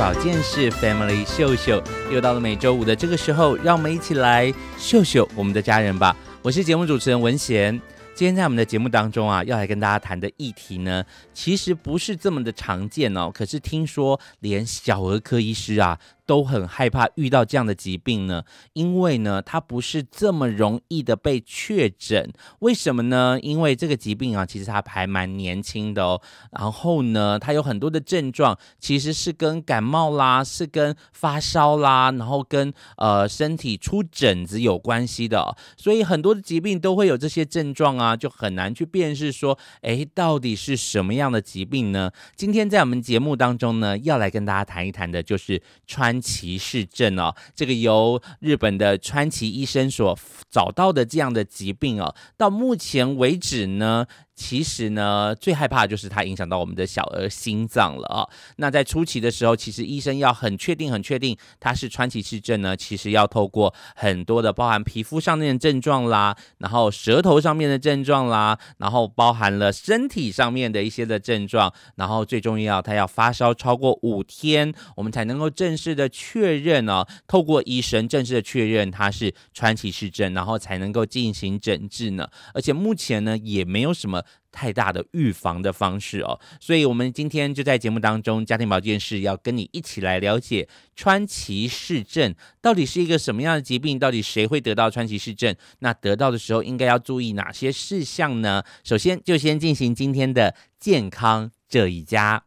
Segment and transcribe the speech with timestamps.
[0.00, 6.16] 保健室 Family 秀秀，又到了每周五的这个时候，让我们一起来秀秀我们的家人吧。
[6.40, 7.78] 我是节目主持人文贤，
[8.14, 13.30] 今天在我们的节目当中啊，要来跟大家谈的议题呢，其实不是这么的常见哦。
[13.30, 15.98] 可是听说连小儿科医师啊，
[16.30, 22.32] 都很害怕遇到这样的疾病呢，因为呢，它不是这么容易的被确诊。
[22.60, 23.36] 为什么呢？
[23.42, 26.22] 因为这个疾病啊，其实它还蛮年轻的哦。
[26.52, 35.56] 然后呢，它有很多的症状，其实是跟感冒啦，是跟发烧啦，然后跟呃身体出疹子有关系的。
[35.76, 42.12] 所以很多的疾病都会有这些症状啊，就很难去辨识说，诶，到底是什么样的疾病呢？
[42.36, 50.18] 今天在我们节目当中呢，要来跟大家谈一谈的，就是穿川崎氏症哦，这个由日本的川崎医生所
[50.50, 54.06] 找到的这样的疾病哦，到目前为止呢。
[54.40, 82.26] 其实呢，最害怕就是它影响到我们的小儿心脏了啊、那在初期的时候，其实医生要很确定、很确定它是川崎氏症呢，其实要透过很多的包含皮肤上面的症状啦，然后舌头上面的症状啦，然后包含了身体上面的一些的症状，然后最重要，他要发烧超过五天，我们才能够正式的确认哦，透过医生正式的确认它是川崎氏症，然后才能够进行诊治呢。
[82.54, 84.24] 而且目前呢，也没有什么。
[84.52, 95.54] 太大的预防的方式哦，所以我们今天就在节目当中，家庭保健室要跟你一起来了解川崎氏症到底是一个什么样的疾病，到底谁会得到川崎氏症？
[95.78, 98.64] 那得到的时候应该要注意哪些事项呢？
[98.82, 102.42] 首先就先进行今天的健康这一家，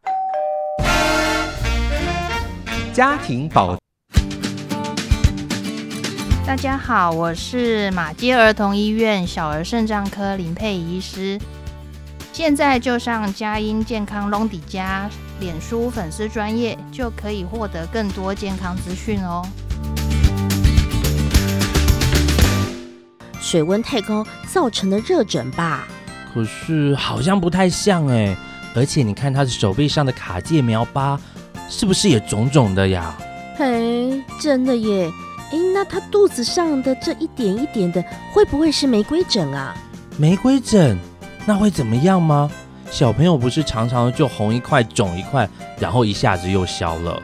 [2.92, 3.78] 家庭保。
[6.46, 11.40] 大家好，我是马街儿童医院小儿肾脏科林佩医师。
[12.34, 15.08] 现在就上佳音健康隆迪家
[15.38, 19.46] 脸书粉丝专页，就可以获得更多健康资讯哦。
[23.40, 25.86] 水温太高造成的热疹吧？
[26.34, 28.36] 可是好像不太像哎，
[28.74, 31.16] 而且你看他的手臂上的卡介苗疤，
[31.70, 33.14] 是不是也肿肿的呀？
[33.56, 35.08] 嘿，真的耶！
[35.52, 39.72] 哎，那他肚子上的这一点一点的，会不会是玫瑰疹啊？
[40.16, 40.98] 玫瑰疹。
[41.46, 42.50] 那会怎么样吗？
[42.90, 45.48] 小朋友不是常常就红一块肿一块，
[45.80, 47.20] 然后一下子又消了。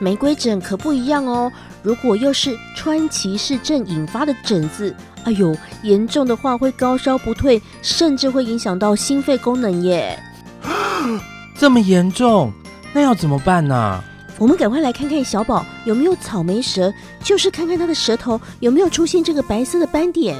[0.00, 1.52] 玫瑰疹可不一样哦。
[1.82, 4.94] 如果又是川崎氏症引发的疹子，
[5.24, 10.18] 哎呦，严重的话会高烧不退，甚至会影响到心肺功能耶。
[11.56, 12.52] 这么严重？
[12.92, 14.02] 那要怎么办呢？
[14.38, 20.36] 我们赶快来看看小宝有没有草莓舌，就是看看他的舌头有没有出现这个白色的斑点。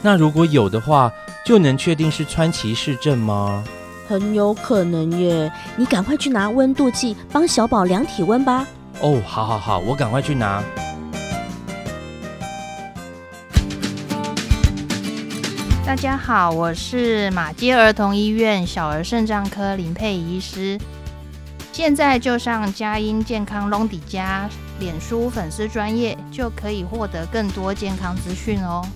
[0.00, 1.12] 那如果有的话，
[1.50, 3.64] 就能确定是川崎市症吗？
[4.08, 5.52] 很有可能耶！
[5.74, 8.64] 你赶快去拿温度计帮小宝量体温吧。
[9.00, 10.62] 哦，好好好，我赶快去拿。
[15.84, 20.78] 大家好，我是马街儿童医院小儿肾脏科林佩仪医师。
[21.72, 28.86] 现在就上佳音健康隆迪家脸书粉丝专业，就可以获得更多健康资讯哦。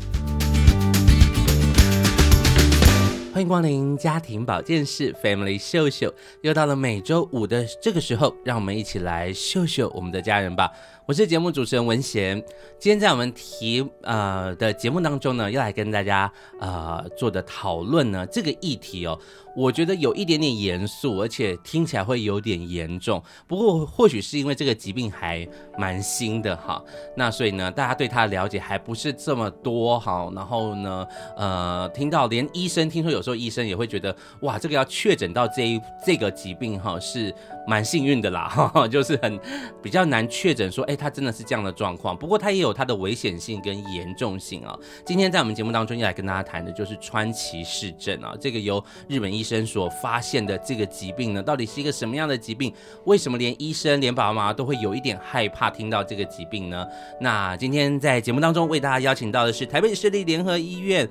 [3.34, 10.70] 欢迎光临家庭保健室 Family 秀秀，又到了每周五的这个时候，让我们一起来秀秀我们的家人吧。
[11.04, 12.40] 我是节目主持人文贤，
[12.78, 19.18] 今天在我们题呃的节目当中呢，要来跟大家呃做的讨论呢，这个议题哦，
[19.56, 23.22] 我觉得有一点点严肃，而且听起来会有点严重。
[23.46, 25.46] 不过或许是因为这个疾病还
[25.78, 26.82] 蛮新的哈，
[27.16, 30.30] 那所以呢，大家对它的了解还不是这么多哈。
[30.34, 31.06] 然后呢，
[31.36, 37.32] 呃，听到连医生听说有时候医生也会觉得，哇，这个要确诊到这一这个疾病哈，是
[37.66, 39.38] 蛮幸运的啦，哈哈，就是很
[39.82, 42.16] 比较难确诊说，哎，他真的是这样的状况。
[42.16, 44.76] 不过他也有他的危险性跟严重性啊。
[45.06, 52.72] 今天在我们节目当中要来跟大家谈的就是川崎氏症啊，这个由日本医生所发现的这个疾病呢，到底是一个什么样的疾病？
[53.04, 56.84] 为什么连医生连爸爸妈妈都会有一点害怕听到这个疾病呢？
[57.20, 61.08] 那今天在节目当中为大家邀请到的是台北市立联合医院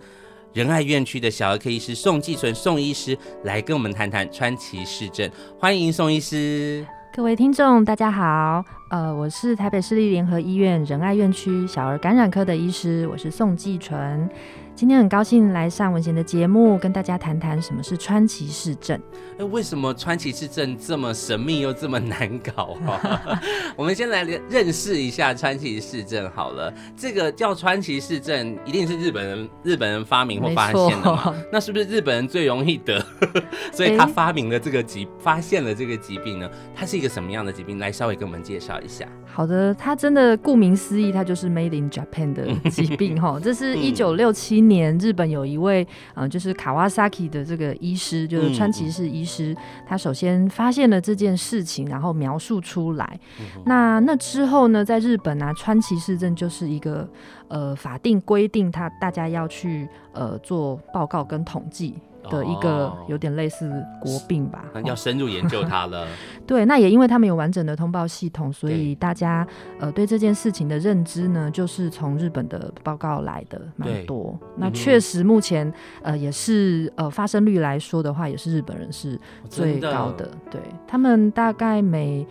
[0.51, 6.85] 仁爱院区的小儿科医师宋继存宋医师来跟我们谈谈川崎市症，欢迎宋医师。
[7.15, 14.27] 各位听众，大家好，呃，我是台北市立联合医院仁爱院区小儿感染科的医师，我是宋继纯。
[14.75, 18.99] 今天很高兴来上文贤的节目，跟大家谈谈什么是川崎氏症。
[19.37, 23.39] 哎，为什么川崎氏症这么神秘又这么难搞啊？
[23.77, 26.73] 我们先来认识一下川崎氏症好了。
[26.97, 31.35] 这个叫川崎氏症，一定是日本人日本人发明或发现的嘛？
[31.51, 32.99] 那是不是日本人最容易得？
[33.71, 36.49] 所以他发明了这个疾，发现了这个疾病呢？
[36.75, 37.77] 它是一个什么样的疾病？
[37.77, 39.07] 来稍微跟我们介绍一下。
[39.35, 43.39] 好的，它真的顾名思义，它就是 Made in Japan 的 疾病哈。
[43.41, 49.55] 这是一九六七年，日本有一位嗯，就是卡瓦萨基的这个医师，就是川崎市医师，
[49.87, 53.19] 他首先发现了这件事情，然后描述出来。
[53.65, 57.09] 那那之后呢，在日本啊，川崎市政就是一个
[57.47, 61.95] 呃法定规定，他大家要去呃做报告跟统计。
[62.29, 63.69] 的一个有点类似
[64.01, 66.07] 国病吧，哦、要深入研究它了。
[66.47, 69.45] 对，那也因为他们有完整的通报系统，所以大家
[69.79, 74.37] 呃对这件事情的认知呢，就是从日本的报告来的蛮多。
[74.55, 75.71] 那确实目前
[76.01, 80.25] 呃也是呃发生率来说的话，也是日本人是最高的。
[80.25, 82.25] 的对，他们大概每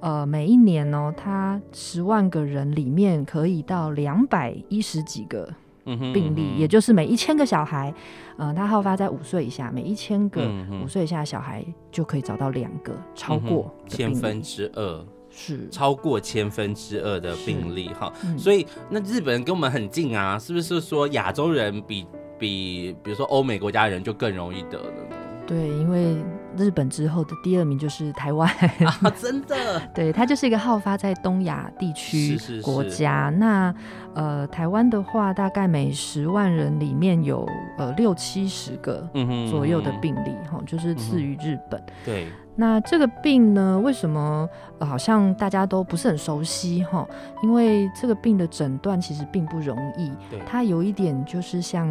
[0.00, 5.48] 呃每一年呢、喔，他十万个人里面可以到两百一十几个。
[5.84, 7.92] 病例，也就是每一千个小孩，
[8.38, 10.42] 嗯、呃，他好发在五岁以下，每一千个
[10.82, 15.68] 五岁以下的小孩就可以找到两个，超过千分之二，是。
[15.70, 18.12] 超过千分之二的病例哈。
[18.24, 22.06] 嗯、所以那日本人跟我们很近啊，是不是说亚洲人比
[22.38, 25.16] 比，比如说欧美国家人就更容易得呢？
[25.46, 26.16] 对，因为
[26.56, 28.48] 日本之后的第二名就是台湾
[28.84, 33.30] 啊，真的， 对，它就是一个好发在东亚地区国家。
[33.30, 33.74] 是是是，那
[34.14, 37.48] 呃，台湾的话，大概每十万人里面有
[37.78, 39.08] 呃六七十个
[39.50, 41.80] 左右的病例，哈、嗯，就是次于日本。
[41.80, 42.26] 嗯、对。
[42.56, 44.48] 那这个病呢，为什么、
[44.78, 47.06] 呃、好像大家都不是很熟悉哈？
[47.42, 51.88] 因为这个病的诊断其实并不容易，对它有一点就是像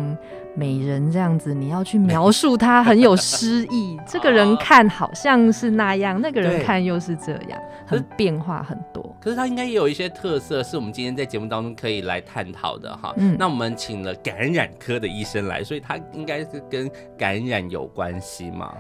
[0.56, 4.00] 美人这样子，你要去描述它 很有诗意。
[4.08, 9.04] 这个人看好像是那样，那个人看又是这样，很变化很多。
[9.20, 13.14] 可是它应该也有一些特色，是我们今天在节目当中可以来探讨的哈。
[13.18, 18.74] 嗯，那我们请了感染科的医生来，所以他应该是跟感染有关系吗？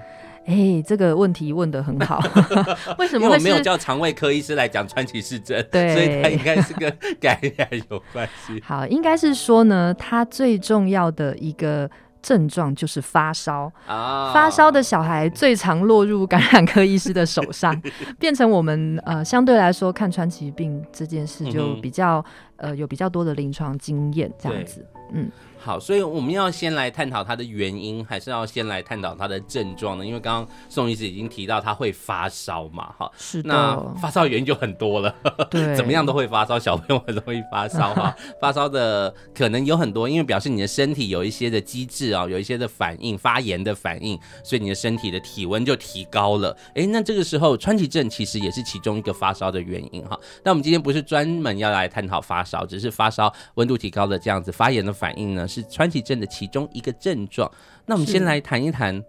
[0.45, 2.21] 哎、欸，这个问题问得很好。
[2.99, 3.29] 为什么？
[3.29, 8.61] 我没有叫肠胃科医师来讲川崎氏症，对，所以他应该是跟 感染有关系。
[8.65, 11.89] 好，应该是说呢，它最重要的一个
[12.21, 14.33] 症状就是发烧啊。
[14.33, 17.81] 发烧的小孩最常落入感染科医师的手上，
[18.19, 22.17] 变成我们呃相对来说看川崎病这件事就比较、
[22.57, 25.31] 嗯、呃有比较多的临床经验这样子，嗯。
[25.63, 30.05] 好，所以我们要先来探讨它的原因，还是要先来探讨它的症状呢？
[30.05, 33.47] 因为刚刚宋医师已经提到他会发烧嘛，哈，是的。
[33.47, 35.15] 那发烧原因就很多了，
[35.49, 38.13] 对， 怎么样都会发烧，小朋友很容易发烧哈。
[38.41, 46.53] 发烧的可能有很多，因为表示你的身体有一些的机制啊，有一些的反应，发炎的反应，所以你的身体的体温就提高了。
[46.75, 50.19] 哎，那这个时候川崎症其实也是其中一个发烧的原因哈。
[50.43, 57.51] 那我们今天不是专门要来探讨发烧，只是发烧温度提高的这样子发炎的反应呢，是川崎症的其中一个症状。
[57.85, 59.03] 那我们先来谈一谈，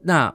[0.00, 0.34] 那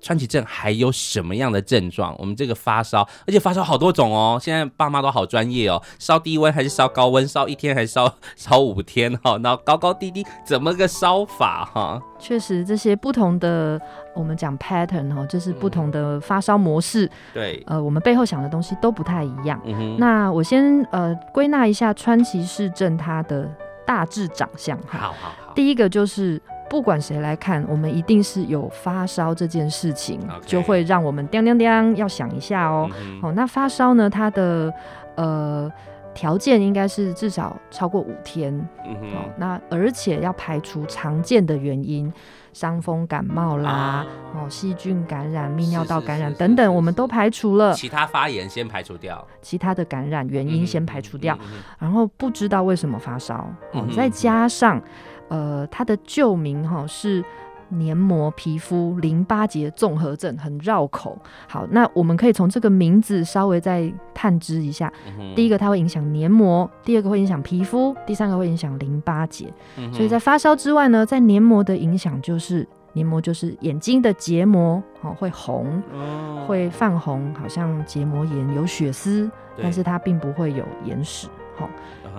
[0.00, 2.16] 川崎症还有什么样的症状？
[2.18, 4.38] 我们这个发烧，而且发烧好多种哦。
[4.40, 7.28] 现在爸妈都好专业哦，烧低温还是烧高温？
[7.28, 9.14] 烧一天还是烧烧五天？
[9.18, 11.66] 哈，然后高高低低怎么个烧法？
[11.66, 13.78] 哈，确实这些不同的，
[14.14, 17.04] 我们讲 pattern 哈，就是不同的发烧模式。
[17.04, 19.60] 嗯、对，呃，我们背后想的东西都不太一样。
[19.66, 19.96] 嗯。
[19.98, 23.50] 那我先呃归纳一下川崎市症它的。
[23.90, 25.52] 大致长相哈，好好好。
[25.52, 30.44] 第一个就是不管谁来看，我们一定是有发烧这件事情，Okay.
[30.46, 32.88] 就会让我们叮叮叮要想一下哦。
[33.02, 34.08] 嗯哦，那发烧呢？
[34.08, 34.72] 它的
[35.16, 35.68] 呃
[36.14, 38.54] 条件应该是至少超过五天。
[38.86, 39.06] 嗯哼。
[39.16, 42.12] 哦，那而且要排除常见的原因。
[42.52, 44.04] 伤风感冒啦，
[44.34, 47.72] 哦，细菌感染、泌尿道感染等等，我们都排除了。
[47.74, 51.38] 其他发炎先排除掉，其他的感染原因先排除掉，
[51.78, 53.48] 然后不知道为什么发烧，
[53.94, 54.82] 再加上，
[55.28, 57.24] 呃，他的旧名哈是
[57.70, 61.18] 黏膜、皮肤、淋巴结综合症，很绕口。
[61.48, 64.92] 好，那我们可以从这个名字稍微再探知一下。
[65.18, 69.52] 嗯、第一个，它会影响黏膜；第二个，会影响皮肤；第三个，会影响淋巴结。
[69.78, 79.30] 嗯、所以在发烧之外呢，在黏膜的影响就是黏膜就是眼睛的结膜，哦，会红，哦、会泛红，好像结膜炎有血丝，
[79.62, 81.68] 但是它并不会有眼屎，哦，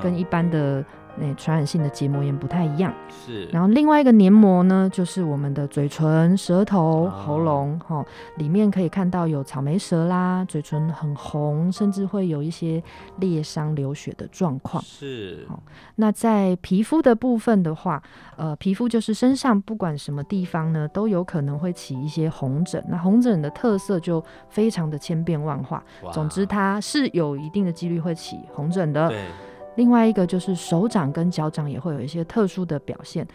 [0.02, 0.84] 跟一般的。
[1.18, 3.46] 那传染性的结膜炎不太一样，是。
[3.48, 8.06] 然后另外一个黏膜呢，就是我们的嘴唇、舌头、喉咙，哈、哦，
[8.38, 12.82] 里面可以看到有草莓舌啦，嘴唇很红，甚至会有一些
[13.18, 14.82] 裂伤、流血的状况。
[14.84, 15.46] 是。
[15.48, 15.60] 好、哦，
[15.96, 18.02] 那在皮肤的部分的话，
[18.38, 22.84] 呃，皮肤就是身上不管什么地方呢，都有可能会起一些红疹。
[22.88, 25.84] 那红疹的特色就非常的千变万化。
[26.12, 29.10] 总之，它是有一定的几率会起红疹的。
[29.10, 29.26] 对。
[29.76, 33.26] 另外一个就是手掌跟脚掌也会有一些特殊的表现，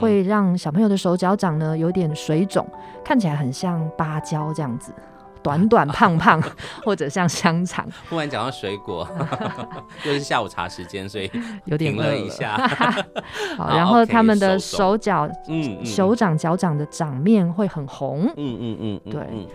[0.00, 2.66] 会让小朋友的手脚掌呢有点水肿，
[3.04, 4.92] 看起来很像芭蕉这样子，
[5.42, 6.42] 短短胖胖，
[6.84, 7.86] 或者像香肠。
[8.10, 9.08] 忽然讲到水果，
[10.04, 11.30] 又是下午茶时间，所以
[11.66, 12.56] 有点饿一下。
[13.56, 18.26] 好，然后他们的手脚、嗯、手掌、脚掌的掌面会很红。
[18.36, 19.48] 嗯嗯嗯，对。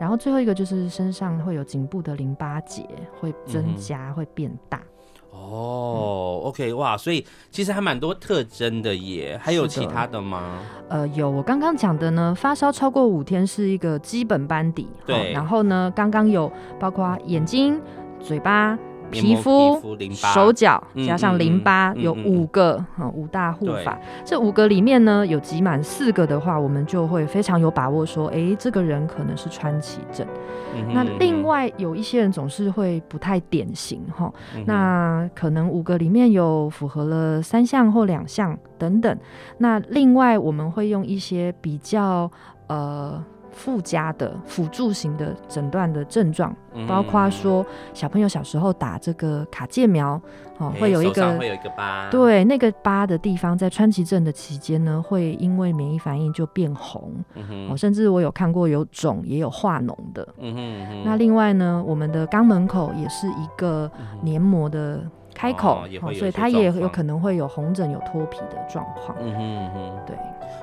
[0.00, 2.84] 然后最后一个就是身上会有颈部的淋巴结
[3.20, 4.80] 会增加，嗯、会变大。
[5.50, 10.60] 哦，OK，哇，所以其实还蛮多特征的耶，还有其他的吗？
[10.88, 15.32] 的呃，有，我刚刚讲的呢，发烧超过五天是一个基本班底，对。
[15.32, 17.80] 然后呢，刚刚有包括眼睛、
[18.20, 18.78] 嘴巴。
[19.12, 19.80] 皮肤、
[20.14, 22.82] 手脚加上淋巴有五个，
[23.14, 23.96] 五大护法。
[24.24, 30.26] 这五个里面呢，有集满四个的话，我们就会非常有把握说，哎，这个人可能是川崎症。
[30.94, 34.32] 那另外有一些人总是会不太典型哈，
[34.66, 39.16] 那可能五个里面有符合了三项或两项等等。
[39.58, 42.30] 那另外我们会用一些比较
[42.68, 43.22] 呃。
[43.52, 46.54] 附加的辅助型的诊断的症状，
[46.88, 50.20] 包括说小朋友小时候打这个卡介苗，
[50.58, 57.12] 哦，会有一个会有一个疤，对，那个疤的地方在川崎症的期间呢，会因为免疫反应就变红，
[57.68, 63.90] 哦，甚至我有看过有肿也有化脓的，嗯哼，那另外呢，我们的肛门口也是一个
[64.22, 65.82] 黏膜的开口，
[66.18, 70.16] 所以它也有可能会有红疹有脱皮的状况，嗯哼，对，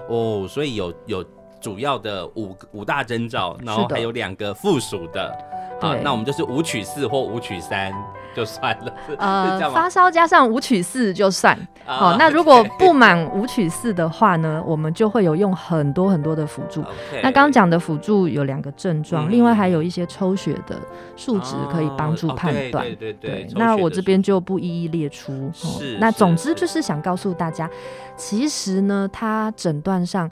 [0.08, 1.24] 哦，所以有有。
[1.60, 5.36] 主要的五五大征兆，然后还有两个附属的，
[5.82, 7.94] 好，那我们就是五取四或五取三
[8.36, 8.94] 就算了。
[9.18, 11.58] 呃， 发烧加上五取四就算。
[11.86, 16.84] 好，那 如果不满五取四的话呢，我们就会有用很多很多的辅助。
[17.24, 20.78] 那刚刚讲的辅助有两个症状，另外还有一些抽血的
[21.16, 22.86] 数值可以帮助判断。
[22.86, 23.48] 对对对。
[23.56, 25.50] 那我这边就不一一列出。
[25.54, 25.98] 是。
[26.00, 27.70] 那总之就是想告诉大家，
[28.16, 30.30] 其实呢，它诊断上。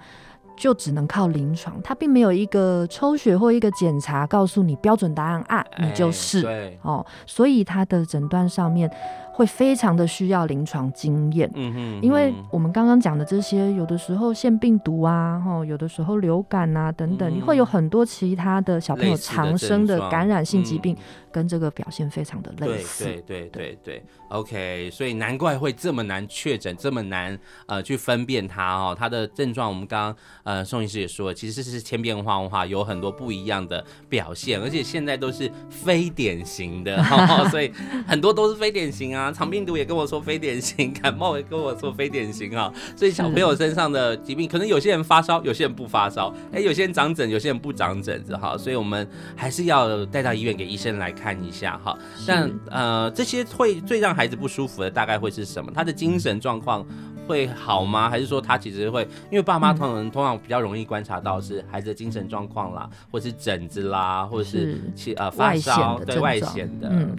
[0.57, 8.91] 就只能靠临床，它并没有一个抽血或一个检查告诉你标准答案啊，你就是、欸、哦，所以它的诊断上面
[9.37, 20.95] 会非常的需要临床经验，嗯哼，因为我们刚刚讲的这些，有的时候腺病毒啊，吼，有的时候流感啊等等，你、嗯、会有很多其他的小朋友常生的感染性疾病。
[20.95, 20.97] 嗯
[21.29, 23.49] 跟这个表现非常的类似，对对对。
[23.49, 37.71] 对对，OK，所以难怪会这么难确诊，这么难呃去分辨它哦，它的症状我们刚刚呃宋医师也说了，其实是千变万化，有很多不一样的表现，而且现在都是非典型的， 哦、所以
[38.07, 51.27] 很多都是非典型啊，肠病毒也跟我说非典型， 感冒也跟我说非典型啊，所以小朋友身上的疾病，可能有些人发烧，有些人不发烧，哎，有些人长疹，有些人不长疹子哈，所以我们还是要带到医院给医生来看。
[51.27, 55.69] 看一下哈，但呃，这些会最让孩子不舒服的大概会是什么？
[55.75, 56.85] 他的精神状况
[57.27, 58.09] 会好吗？
[58.09, 59.01] 还是说他其实会？
[59.29, 66.87] 因为爸妈通常通常比较容易观察到是孩子的精神状况啦，或是疹子啦，或者是其呃发烧对外显的。
[66.89, 67.13] 嗯，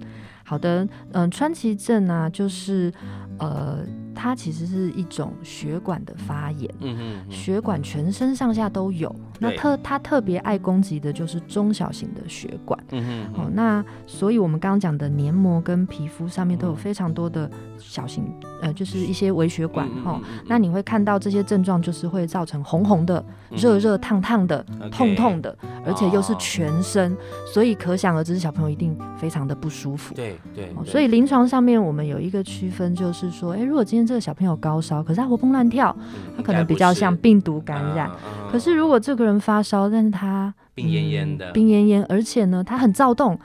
[0.49, 2.91] 好的，嗯、川崎镇啊，就是
[3.39, 3.79] 呃。
[4.21, 9.15] 它其实是一种血管的发炎，嗯嗯，血管全身上下都有。
[9.39, 18.25] 那特它特别爱攻击的就是中小型的血管，嗯哼，哦，那所以我们刚刚讲的黏膜跟皮肤上面都有非常多的小型，
[18.61, 20.21] 呃，就是一些微血管，哈。
[20.49, 27.17] 那你会看到这些症状，就是会造成红红的、热热烫烫的、痛痛的，而且又是全身，
[27.55, 30.13] 所以可想而知，小朋友一定非常的不舒服。
[30.17, 30.75] 对对。
[30.85, 35.95] 所以临床上面我们有一个区分，就是说，哎，如果今天这个小朋友高烧，可是他活蹦乱跳，
[36.37, 38.11] 他可能比较像病毒感染。
[38.51, 43.39] 可是如果这个人发烧，但是他病恹恹的，病恹恹，而且呢，他很躁动，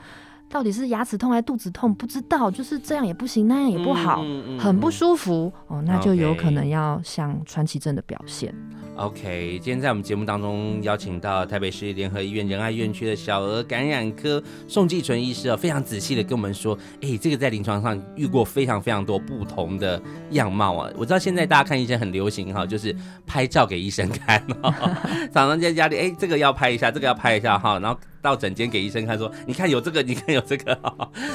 [0.54, 4.24] 到底是牙齿痛还是肚子痛，不知道，就是这样也不行，那样也不好，
[4.60, 8.54] 很不舒服哦，那就有可能要像川崎症的表现。
[8.96, 20.88] OK，今天在我们节目当中邀请到台北市联合医院仁爱院区的小儿感染科宋继纯医师啊，非常仔细的跟我们说，哎，这个在临床上遇过非常非常多不同的样貌啊。
[20.96, 22.96] 我知道现在大家看医生很流行哈，就是
[23.26, 24.40] 拍照给医生看，
[25.34, 28.00] 常常在家里，哎，这个要拍一下，这个要拍一下哈，然后。
[28.24, 30.80] 到诊间给医生看，说：“你看有这个， 你看有这个，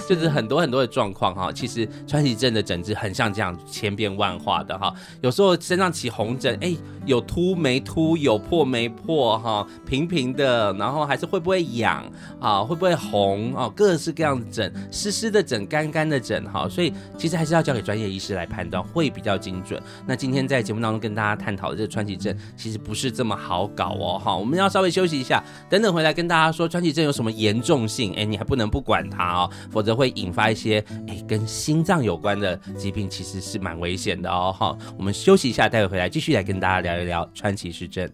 [0.09, 1.53] 就是很多很多的状况哈。
[1.53, 4.93] 其实川崎症的诊治很像这样千变万化的哈。
[5.21, 12.03] 有时候身上起红疹，哎，有秃没秃，有破没破哈，平平的，然后还是会不会痒
[12.41, 12.63] 啊？
[12.65, 13.71] 会不会红啊？
[13.77, 16.67] 各式各样的疹，湿湿的疹，干干的疹哈。
[16.67, 19.79] 所以其实还是要交给专业医师来判断，会比较精准。
[20.07, 24.35] 那今天在节目当中跟大家探讨的这个川崎症，其实不是这么好搞哦哈。
[24.35, 28.15] 我们要稍微休息一下，等等回来跟大家说。”川川崎症有什么严重性？
[28.15, 34.55] 哎，你还不能不管它哦，否则会引发一些哎跟心脏有关的疾病，其实是蛮危险的哦。
[34.57, 38.09] 好，我们休息一下，待会回来继续来跟大家聊一聊川崎氏症。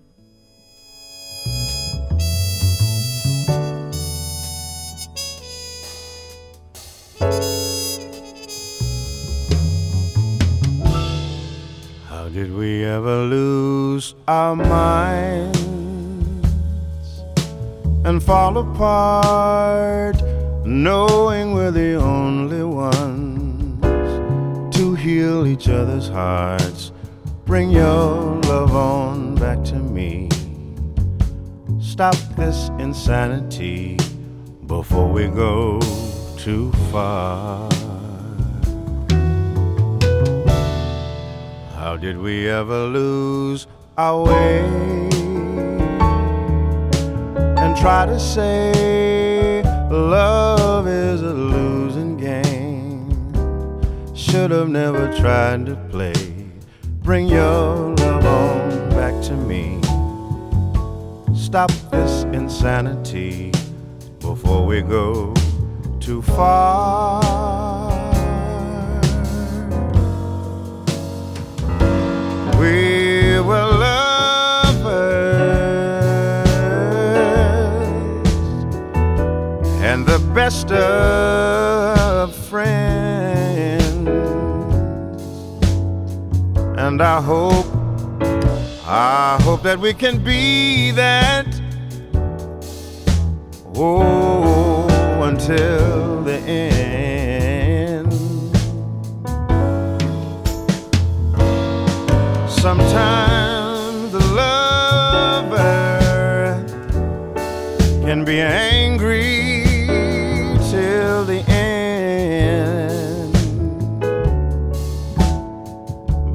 [12.08, 15.73] How did we ever lose our mind?
[18.04, 20.22] And fall apart,
[20.66, 23.80] knowing we're the only ones
[24.76, 26.92] to heal each other's hearts.
[27.46, 30.28] Bring your love on back to me.
[31.80, 33.96] Stop this insanity
[34.66, 35.80] before we go
[36.36, 37.70] too far.
[41.74, 45.13] How did we ever lose our way?
[47.80, 53.10] Try to say love is a losing game.
[54.14, 56.14] Should have never tried to play.
[57.02, 59.80] Bring your love on back to me.
[61.34, 63.52] Stop this insanity
[64.20, 65.34] before we go
[66.00, 67.22] too far.
[72.58, 72.83] We
[87.04, 87.66] I hope,
[88.86, 91.46] I hope that we can be that.
[93.74, 94.88] Oh,
[95.22, 98.10] until the end.
[102.48, 105.60] Sometimes the lover
[108.06, 108.63] can be angry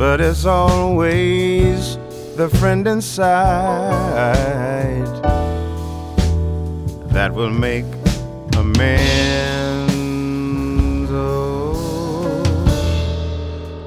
[0.09, 1.99] but it's always
[2.35, 3.27] the friend inside
[7.13, 7.85] that will make
[8.57, 9.93] amends.
[11.11, 12.41] Oh,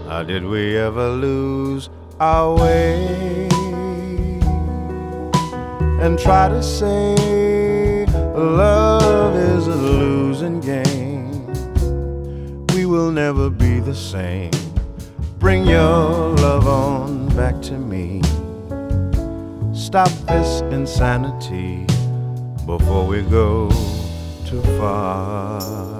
[0.08, 3.48] how did we ever lose our way
[6.04, 8.06] and try to say
[8.36, 11.46] love is a losing game?
[12.76, 14.61] We will never be the same
[15.42, 18.22] Bring your love on back to me.
[19.74, 21.84] Stop this insanity
[22.64, 23.68] before we go
[24.46, 25.91] too far.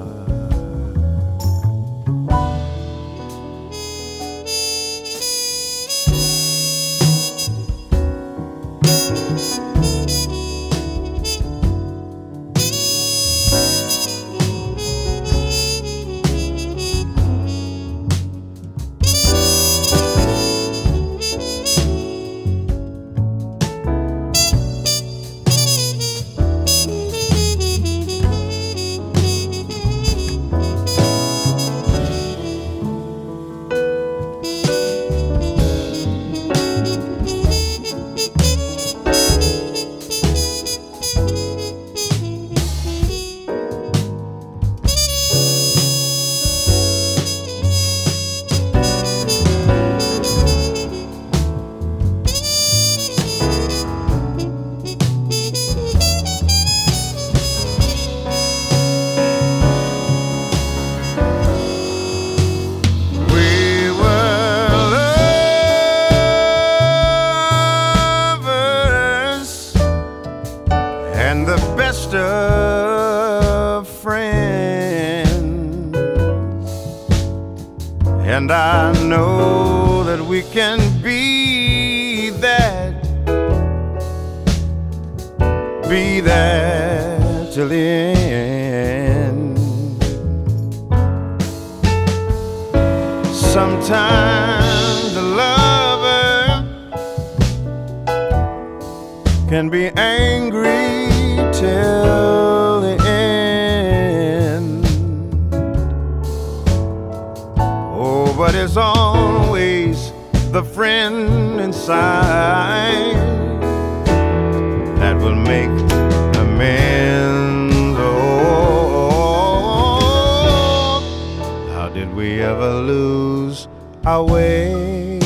[121.95, 123.69] Did we ever lose
[124.07, 125.19] our way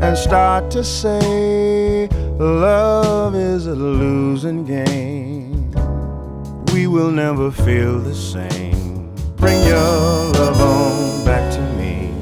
[0.00, 2.08] and start to say
[2.38, 5.72] love is a losing game?
[6.72, 9.12] We will never feel the same.
[9.36, 12.14] Bring your love on back to me.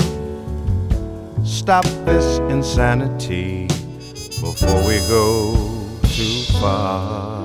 [1.45, 3.67] Stop this insanity
[4.41, 5.55] before we go
[6.05, 7.40] too far.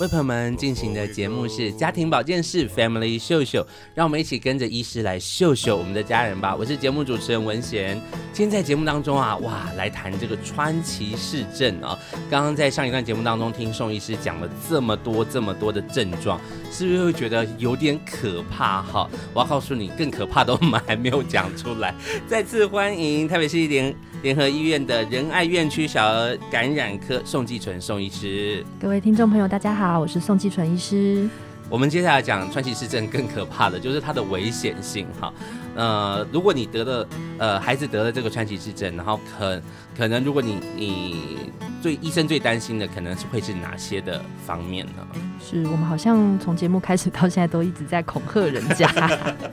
[0.00, 6.56] 为朋友们进行的节目是家庭保健室 Family 秀秀，让我们一起跟着医师来秀秀我们的家人吧。
[6.56, 7.96] 我是节目主持人文贤，
[8.32, 11.96] 今天在节目当中啊，哇，来谈这个川崎氏症啊。
[12.28, 16.40] 刚刚在上一段节目当中听宋医师讲了这么多这么多的症状，
[16.72, 19.08] 是不是会觉得有点可怕哈？
[19.32, 21.94] 我要告诉你，更可怕的我们还没有讲出来。
[22.26, 28.64] 再次欢迎台北市联联合医院的仁爱院区小儿感染科宋继纯宋医师。
[28.80, 29.84] 各位听众朋友，大家好。
[29.94, 31.28] 好，我是宋继纯医师。
[31.70, 35.32] 我们接下来讲川崎氏症更可怕的就是它的危险性哈。
[35.76, 37.06] 呃，如果你得了
[37.38, 39.62] 呃孩子得了这个川崎氏症，然后可
[39.96, 45.06] 可能如果你你最医生最担心的可能是会是哪些的方面呢？
[45.40, 48.90] 是我们好像从节目开始到现在都一直在恐吓人家，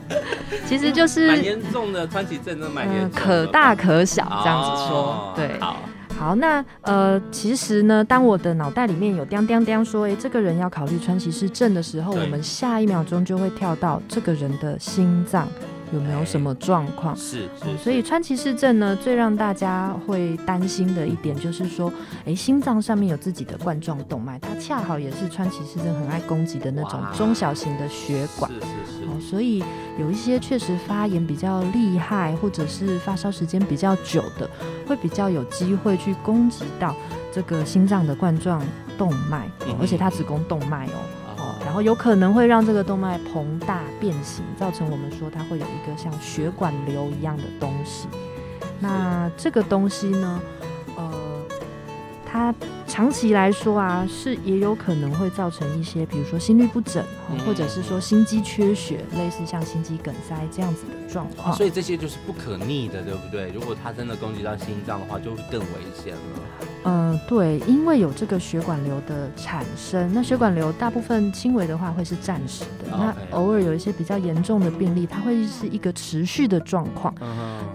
[0.66, 5.60] 其实就是蛮严重的川崎症，真的蛮严重的，可大可小这样子说，哦、对。
[5.60, 5.76] 好
[6.18, 15.48] 好，那呃，其实呢，当我的脑袋里面有叮叮叮说，诶，这个人要考虑川崎市症的时候，我们下一秒钟就会跳到这个人的心脏
[15.92, 17.16] 有没有什么状况。
[17.16, 21.92] 是，是，嗯，所以川崎氏症呢，最让大家会担心的一点就是说，
[22.24, 28.50] 哎，心脏上面有自己的冠状动脉，它恰好也是川崎氏症很爱攻击的那种中小型的血管。
[28.50, 29.04] 是是是。
[29.04, 29.62] 哦，所以
[29.98, 34.48] 有一些确实发炎比较厉害，或者是发烧时间比较久的。
[34.84, 36.94] 会比较有机会去攻击到
[37.32, 38.60] 这个心脏的冠状
[38.98, 39.48] 动脉，
[39.80, 41.21] 而且它只攻动脉哦，哦，
[41.72, 48.08] 然后有可能会让这个动脉膨大变形，造成我们说它会有一个像血管瘤一样的东西。
[48.78, 50.38] 那这个东西呢，
[50.96, 51.42] 呃，
[52.26, 52.54] 它。
[52.84, 57.02] 长期来说啊，是也有可能会造成一些，比如说心律不整，
[57.46, 61.50] 或者是说心肌缺血，类似像心肌梗塞这样子的状况。
[61.50, 63.50] 啊，所以这些就是不可逆的，对不对？
[63.52, 65.66] 如果它真的攻击到心脏的话，就会更危
[66.04, 66.20] 险了。
[66.84, 77.14] 嗯，对，因为有这个血管瘤的产生，那血管瘤大部分轻微的话会是暂时的，那偶尔有一些比较严重的病例，它会是一个持续的状况。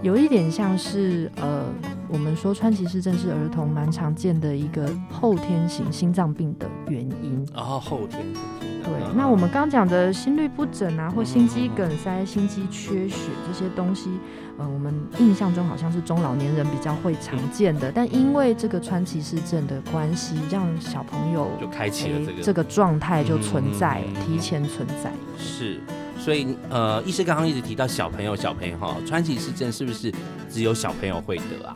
[0.02, 1.64] 有一点像是呃，
[2.10, 4.88] 我们说川崎市症是儿童蛮常见的一个。
[5.10, 9.16] 后天型心脏病的原因哦，后天型心脏对。
[9.16, 14.10] 那我们刚讲的心律不整啊，或心肌梗塞、心肌缺血这些东西，
[14.58, 25.10] 呃，我们印象中好像是中老年人比较会常见的，但因为这个川崎市症的关系，让小朋友就开启了这个、欸、这个状态就存在，提前存在。
[25.36, 25.80] 是，
[26.18, 30.12] 所以呃，医师刚刚一直提到小朋友，小朋友哈，川崎市症是不是
[30.48, 31.74] 只有小朋友会得啊？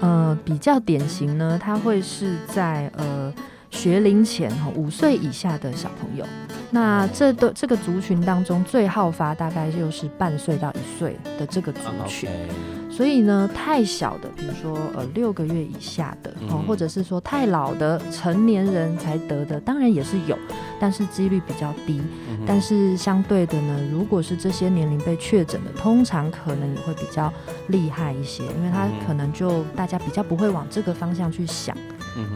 [0.00, 3.32] 呃，比较典型呢，它会是在呃
[3.70, 6.24] 学龄前哈五岁以下的小朋友，
[6.70, 12.28] 那这的这个族群当中最好发大概就是半岁到一岁的这个族群。
[12.28, 12.48] Okay.
[12.90, 20.36] 所以呢，太小的，比如说呃六个月以下的，哦，或者是说太老的成年人才得的，当然也是有，
[20.80, 22.00] 但是几率比较低。
[22.46, 27.32] 但是相对的呢，如果是这些年龄被确诊的，通常可能也会比较
[27.68, 31.76] 厉害一些，因为他可能就大家比较不会往这个方向去想，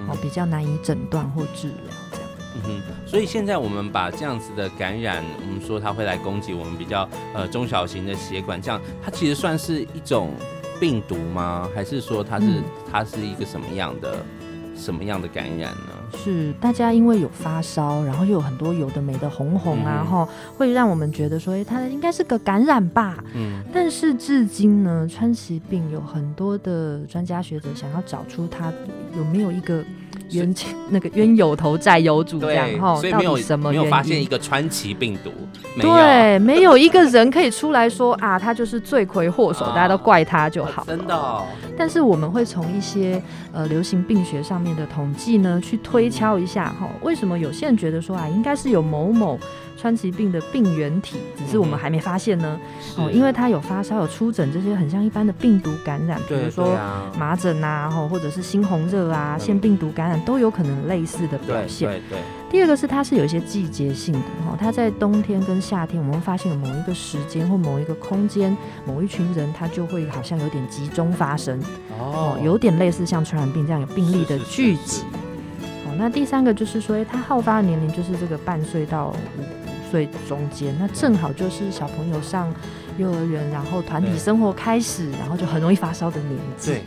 [0.09, 2.29] 哦，比较难以诊断或治疗这样。
[2.57, 10.31] 嗯哼，所以现在我们把这样子的感染，我们说它会来攻击我们比较呃中小型的血管，这样它其实算是一种
[10.79, 11.69] 病毒吗？
[11.75, 14.25] 还是说它是、嗯、它是一个什么样的
[14.75, 16.19] 什么样的感染呢？
[16.19, 23.23] 是大家因为有发烧，然后又有很多有的没的红红啊，哈、嗯，会让我们觉得说，哎、欸，它应该是个感染吧？
[23.35, 28.73] 嗯，但是至今呢，川崎病有很多的专家学者想要找出它
[29.17, 29.85] 有没有一个。
[30.31, 30.55] 冤
[30.91, 35.31] 那个冤有头债有主这样哈，所以没有什么没有发现一个川崎病毒，
[35.77, 40.85] 没对，没有一个人可以出来说啊，他就是罪魁祸首，大家都怪他就好。
[40.87, 41.45] 真的，哦，
[41.77, 43.23] 但是我们会从一些
[43.53, 49.39] 呃流行病学上面的统计呢，去推敲一下哈，为什么有些人觉得说啊，应该是有某某。
[49.85, 52.59] 川崎病的病原体，只是我们还没发现呢。
[52.97, 56.75] 哦，因为它有发烧、有出疹这些很像一般的病毒感染，比如说
[57.19, 61.87] 麻疹啊，或者是猩红热啊、腺病毒感染都有可能类似的表现。
[61.91, 62.19] 对对。
[62.51, 71.61] 第二个是它是有一些季节性的哈，它在冬天跟夏天，我们会发现有某一个时间或某一个空间、某一群人，它就会好像有点集中发生
[71.99, 75.03] 哦，有点类似像传染病这样有病例的聚集。
[75.85, 79.15] 好，那第三个就是说，它好发的年龄就是这个半岁到
[79.95, 80.05] 五。
[80.05, 82.53] 最中间，那正好就是小朋友上
[82.99, 86.73] 幼儿园，然后团体生活开始，然后就很容易发烧的年纪。
[86.73, 86.83] 对，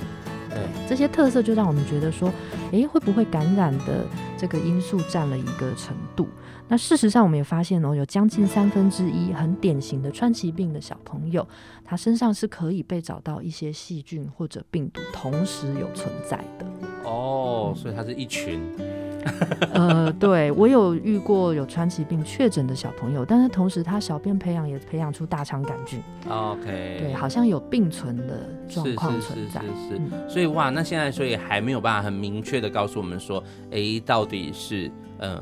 [0.49, 2.29] 对，这些特色就让我们觉得说，
[2.73, 4.05] 诶，会不会感染的
[4.37, 6.27] 这个因素占了一个程度？
[6.67, 11.47] 那事实上，我们也发现哦，有将近三分之一很典型的川崎病的小朋友，
[11.85, 16.65] 他身上是可以被找到一些细菌或者病毒同时有存在的。
[17.05, 18.59] 哦，所以它是一群。
[19.73, 25.99] 呃，对，我有遇过有川崎病确诊的小朋友，但是同时他小便培养也培养出大肠杆菌。
[26.29, 29.61] OK，对，好像有并存的状况存在。
[29.61, 34.91] 是是，是，是，是，嗯，所以哇，那现在所以还没有办法很明确的告诉我们说，哎，到底是。
[35.19, 35.41] 嗯，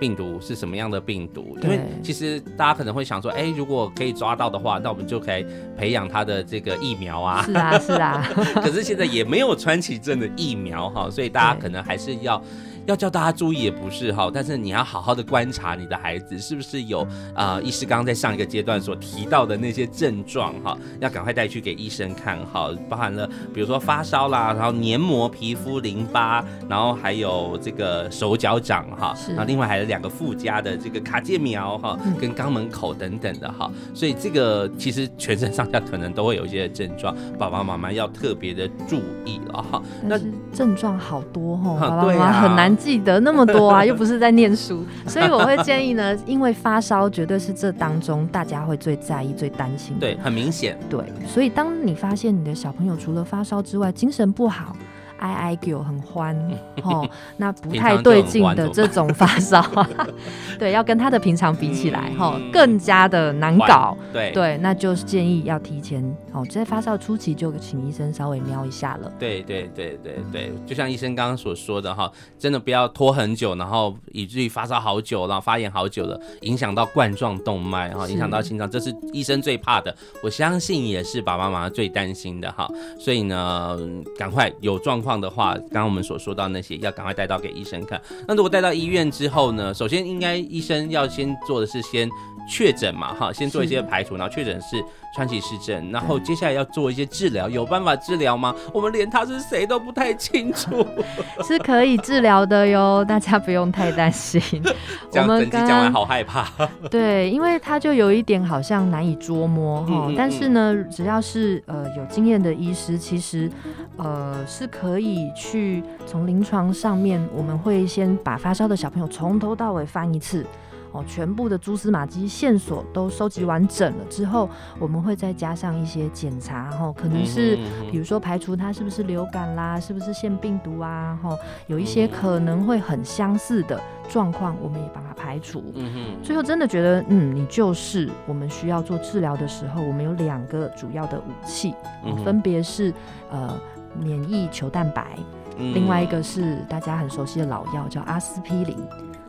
[0.00, 1.54] 病毒是什么样的病毒？
[1.62, 5.44] 因为其实大家可能会想说，哎、欸，如果可以抓到的话，那我们就可以
[5.76, 7.42] 培养它的这个疫苗啊。
[7.42, 8.26] 是啊，是啊。
[8.64, 12.42] 可是现在也没有川崎症的疫苗哈，所以大家可能还是要。
[12.86, 17.02] 要叫大家注意也不是哈，但是你要好好的观察你的孩子是不是有
[17.34, 39.80] 啊、呃，医师刚刚在上一个阶段所提到的那些症状哈，要赶快带去给医生看哈，包含了比如说发烧啦，然后黏膜皮肤淋巴，然后还有这个手脚掌哈，然后另外还有两个附加的这个卡介苗哈，跟肛门口等等的哈，所以这个其实全身上下可能都会有一些症状，爸爸妈妈要特别的注意了哈。
[40.02, 40.18] 那
[40.52, 42.71] 症状好多哈，爸爸妈妈很难。
[42.76, 50.00] 记得那么多啊， 又不是在念书，所以我会建议呢， 因为发烧绝对是这当中大家会最在意、最担心的。
[50.00, 50.78] 对，很明显。
[50.88, 54.76] 对，所以当你发现你的小朋友除了发烧之外，精神不好。
[55.22, 56.36] 哀哀叫很欢，
[56.82, 59.64] 哦，那不太对劲的这种发烧，
[60.58, 64.32] 对，要跟他的平常比起来，哈、嗯，更加的难搞，对。
[64.32, 69.12] 对，那就是建议要提前，哦，在发烧初期就请医生稍微瞄一下了。
[69.16, 83.78] 对对对对对，就像医生刚刚所说的哈，真的不要拖很久，然后以至于发烧好久，然后发炎好久了，影响到冠状动脉，然后影响到心脏，这是医生最怕的，我相信也是爸爸妈妈最担心的哈，所以呢，
[84.18, 85.11] 赶快有状况。
[85.20, 88.00] 的话，刚刚我们所说到那些，要赶快带到给医生看。
[88.26, 89.72] 那如果带到医院之后呢？
[89.74, 92.08] 首先应该医生要先做的是先
[92.46, 94.82] 确诊嘛，哈，先做一些排除，然后确诊是
[95.14, 97.48] 川崎氏症，然后接下来要做一些治疗。
[97.48, 98.54] 有办法治疗吗？
[98.72, 100.86] 我们连他是谁都不太清楚。
[101.44, 104.42] 是可以治疗的哟，大家不用太担心。
[105.12, 106.48] 我们整集讲完好害怕。
[106.90, 113.50] 对，因为他就有一点好像难以捉摸哈，但是呢，只要是呃有经验的医师，其实
[113.96, 120.44] 呃是可以去从临床上面，我们会先把发烧的小朋友从头到尾翻一次。
[120.92, 127.56] 哦，全部的蛛丝马迹线索都收集完整了之后，我们会再加上一些检查，哈，可能是
[127.90, 135.64] 比如说排除它是不是流感啦，是不是腺病毒啊，哈，有一些可能会很相似的状况，我们也把它排除。
[135.74, 141.74] 嗯哼，最后真的觉得，嗯，你就是我们需要做治疗的时候，我们有两个主要的武器，
[142.22, 142.92] 分别是
[143.30, 143.58] 呃
[143.98, 145.16] 免疫球蛋白，
[145.56, 148.76] 另外一个是大家很熟悉的老药叫阿司匹林。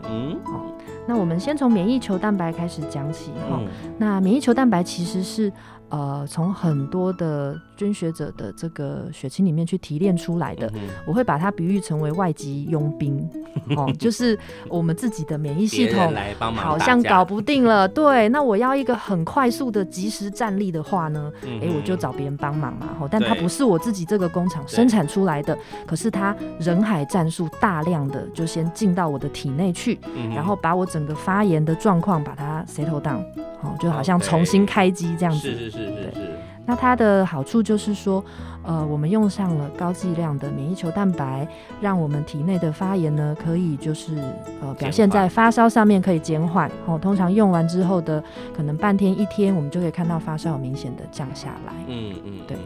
[0.10, 0.66] 嗯，好。
[1.08, 3.60] 那我们先从免疫球蛋白开始讲起哈。
[3.60, 5.52] 嗯、那免疫球蛋白其实是
[5.90, 10.72] 呃从很多的捐血者的这个血清里面去提炼出来的。
[11.06, 13.28] 我会把它比喻成为外籍佣兵
[13.76, 14.38] 哦，就是
[14.70, 16.14] 我们自己的免疫系统
[16.56, 17.88] 好像搞不定了。
[17.88, 22.96] 对，那我要一个很快速的及时战力的话呢，哎、我就找别人帮忙嘛。
[23.02, 30.00] 哦，但它不是我自己这个工厂生产出来的，可是它人海战术大量的就先进到我的体内去，
[30.34, 30.84] 然后把我。
[30.94, 33.24] 整个发炎的状况，把它 settle down，
[33.64, 35.50] 哦，就好像重新开机这样子。
[35.50, 36.33] 是是是是是。
[36.66, 38.24] 那它的好处就是说，
[38.64, 41.46] 呃，我们用上了高剂量的免疫球蛋白，
[41.82, 44.18] 让我们体内的发炎呢，可以就是
[44.62, 46.72] 呃表现在发烧上面可以减缓。
[46.86, 48.24] 哦，通常用完之后的
[48.56, 51.74] 可能半天一天，我们就可以看到发烧有明显的降下来。
[51.88, 52.58] 嗯嗯，对。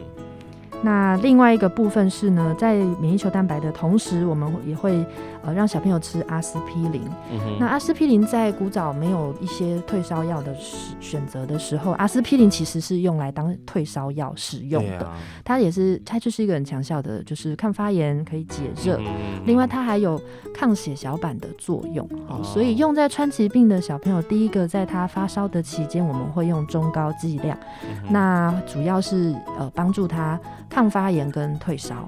[0.80, 5.04] 那另外一个部分是呢，在免疫球蛋白的同时，我们也会
[5.48, 7.02] 呃让小朋友吃阿司匹林。
[7.32, 10.54] 嗯、那阿司匹林在古早没有一些退烧药的
[11.00, 15.06] 选择的时候，阿司匹林其实是用来当退烧药使用的。
[15.06, 18.98] 啊、它也是它就是一个很强效的，就是抗发炎，可以解热。
[18.98, 19.06] 嗯、
[19.46, 20.20] 另外，它还有
[20.54, 22.06] 抗血小板的作用。
[22.28, 27.56] 哦、所以用在川崎病的小朋友，第一个在他发烧的期间，我们会用中高剂量。
[27.82, 30.38] 嗯、那主要是呃帮助他。
[30.70, 32.06] 抗发炎跟退烧，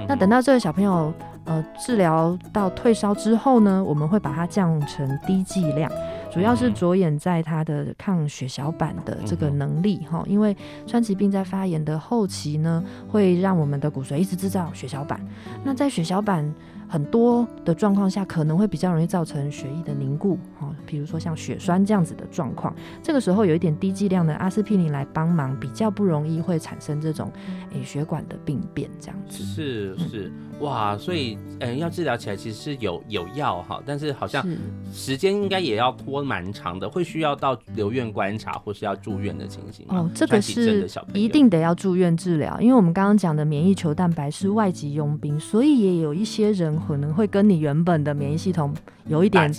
[0.00, 1.12] 嗯、那等到这个小朋友
[1.44, 5.90] 呃治疗到退烧之后呢，我们会把它降成低剂量，
[6.32, 15.20] 主要是着眼在他的抗血小板的这个能力哈，嗯、因为川崎病在发炎的后期呢，会让我们的骨髓一直制造血小板，
[15.62, 16.52] 那在血小板。
[16.90, 27.30] 很多的状况下可能会比较容易造成血液的凝固，哦，比如说像血栓这样子的状况，这个时候有一点低剂量的阿司匹林来帮忙，比较不容易会产生这种
[27.72, 29.44] 诶血管的病变这样子。
[29.44, 34.44] 是是，哇，所以嗯要治疗起来其实是有有药哈，但是好像
[34.92, 39.86] 时间应该也要拖蛮长的，会需要到留院观察或是要住院的情形。
[39.90, 46.79] 哦，这个是一定得要住院治疗，因为我们刚刚讲的免疫球蛋白是外籍佣兵，所以也有一些人。
[46.86, 48.74] 可能会跟你原本的免疫系统
[49.06, 49.52] 有一点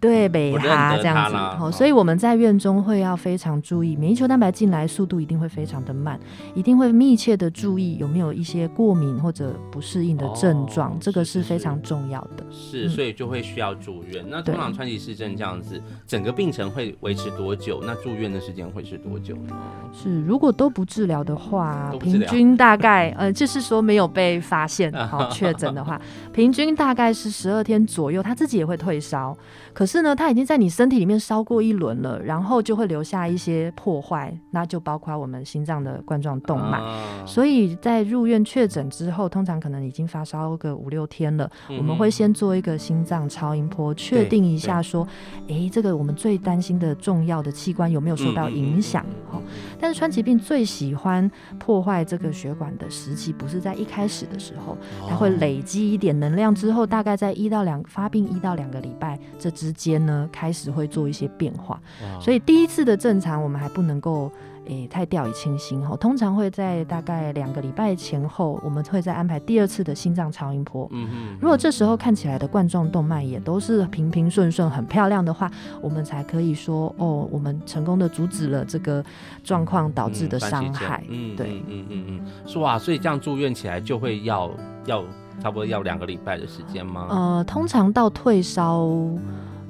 [0.00, 6.18] 对北哈这样子，哦，所以我们在院中会要非常注意免疫球蛋白进来速度一定会非常的慢，
[6.54, 12.44] 一定会密切的注意有没有一些过敏或者不适应的症状，哦、这个是非常重要的。
[12.50, 14.24] 是，所以就会需要住院。
[14.24, 17.82] 嗯、那通常川崎市症这样子，整个病程会维持多久？
[17.86, 19.56] 那住院的时间会是多久呢？
[19.92, 26.00] 是，如果都不治疗的话，平均大概呃，就是说没有被发现好确诊的话，
[26.32, 26.65] 平均。
[26.74, 29.36] 大概是十二天左右，他自己也会退烧。
[29.72, 36.78] 可是呢，他已经在你身体里面烧过一轮了，然后就会留下一些破坏，那就包括我们心脏的冠状动脉。
[36.78, 45.06] 啊、所以在入院确诊之后，通常可能已经发烧个五六天了，嗯、我们会先做一个心脏超音波，确定一下说，
[45.48, 49.04] 哎，这个我们最担心的重要的器官有没有受到影响？
[49.30, 54.76] 好、嗯嗯，但是川崎病最喜欢破坏这个血管的时期，不是在一开始的时候，
[55.08, 61.80] 它会累积一点能量之后，大概在一到两发病一到两个礼拜这之间呢，开始会做一些变化，
[62.20, 64.30] 所以第一次的正常我们还不能够
[64.64, 65.96] 诶、欸、太掉以轻心哈。
[65.96, 70.88] 通常会在大概两个礼拜前后，我们会再安排第二次的心脏超音波。
[70.90, 75.48] 嗯嗯，如果这时候看起来的冠状动脉也都是平平顺顺、很漂亮的话，
[75.80, 79.04] 我们才可以说哦，我们成功的阻止了这个
[79.44, 81.04] 状况导致的伤害。
[81.08, 84.50] 嗯，对，嗯嗯嗯，是哇，所以这样住院起来就会要
[84.86, 85.04] 要
[85.40, 87.06] 差不多要两个礼拜的时间吗？
[87.10, 88.86] 呃，通常到退烧。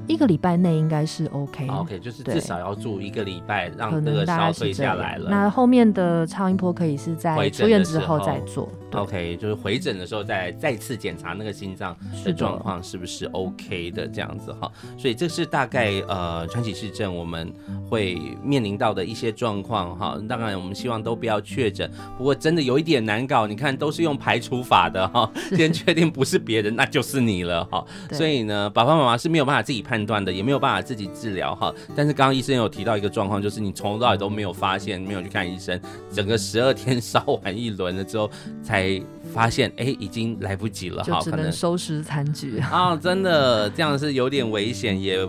[0.09, 5.29] 一个礼拜内应该是 OK，OK，、就是至少要住一个礼拜，让那个烧退下来了。
[5.31, 8.69] 那后面的超音波可以是在出院之后再做。
[8.93, 14.71] OK，就是回诊的时候再再次检查那个心脏的状况是不是 OK 的这样子哈。
[14.97, 17.53] 所以这是大概呃川崎市政我们
[17.91, 20.19] 会面临到的一些状况哈。
[20.29, 23.47] 当然我们希望都不要确诊，不过真的有一点难搞。
[23.47, 27.85] 你看都是用排除法的哈，先确定不是别人，那就是你了哈。
[28.09, 31.73] 对所以呢，爸爸妈妈是没有办法自己判断的，也没有办法自己治疗哈。
[31.95, 35.81] 但是刚刚医生有提到一个状况，就是你从头到尾都没有发现，没有去看医生，
[36.13, 38.31] 整个十二天烧完一轮了之后
[38.63, 39.01] 才。
[39.35, 43.01] 发现哎，已经来不及了哈，就只能收拾残局啊、哦！
[43.03, 45.29] 真的这样是有点危险，也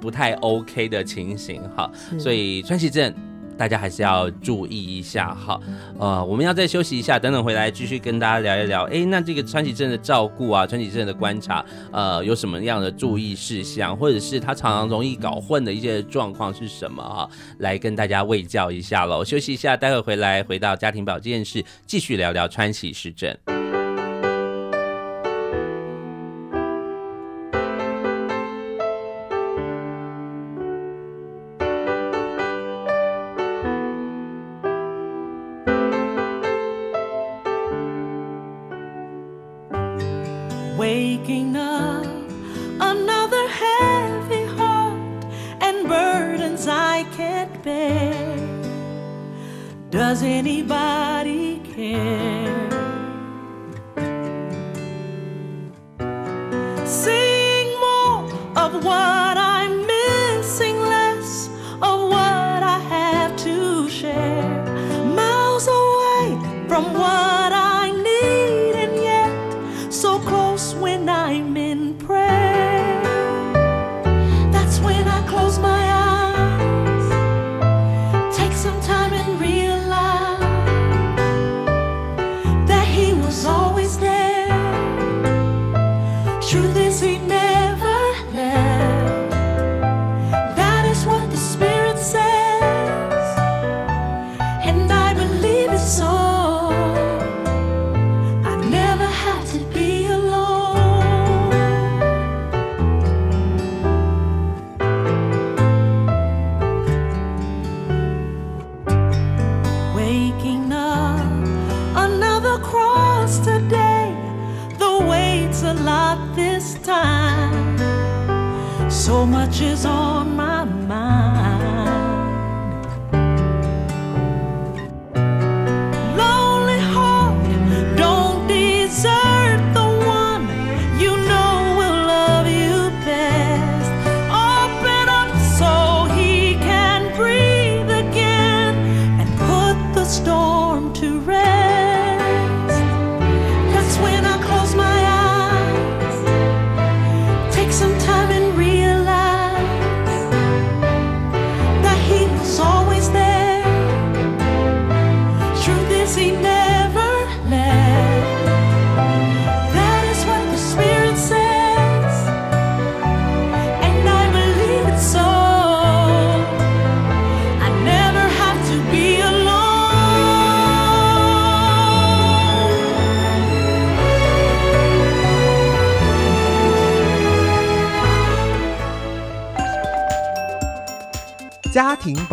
[0.00, 1.90] 不太 OK 的情形哈。
[2.18, 3.12] 所以川崎症。
[3.56, 5.60] 大家还是要注意一下哈，
[5.98, 8.84] 呃，我们要再休息一下，等等回来继续跟大家聊一聊。
[8.84, 17.28] 哎，那这个川崎症的照顾啊，川崎症的观察，呃，有什么样的注意事项，或者是他常常容易搞混的一些状况是什么哈？
[17.58, 19.24] 来跟大家喂教一下喽。
[19.24, 23.61] 休息一下，待会回来回到家庭保健室，继续聊聊川崎氏症。
[50.12, 52.68] Does anybody care?
[56.84, 59.38] Sing more of what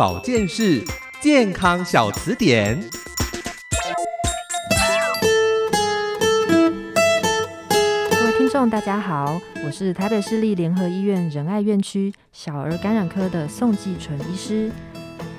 [0.00, 0.82] 保健室
[1.20, 2.74] 健康小词典。
[8.10, 14.72] 各位听众，大家好，我是台北市立联合医院仁爱院区小儿感染科的宋继纯医师。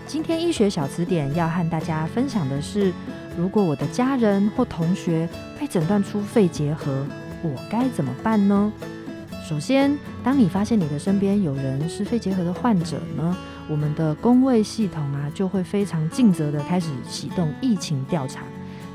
[0.06, 2.94] 今天医学小词典要和大家分享的是，
[3.36, 5.28] 如果我的家人或同学
[5.60, 7.04] 被诊断出肺结核，
[7.42, 8.72] 我该怎么办呢？
[9.50, 13.36] 首先，当你发现你的身边有人是肺结核的患者呢，
[13.70, 18.42] 我们的工卫系统啊就会非常尽责的开始启动疫情调查。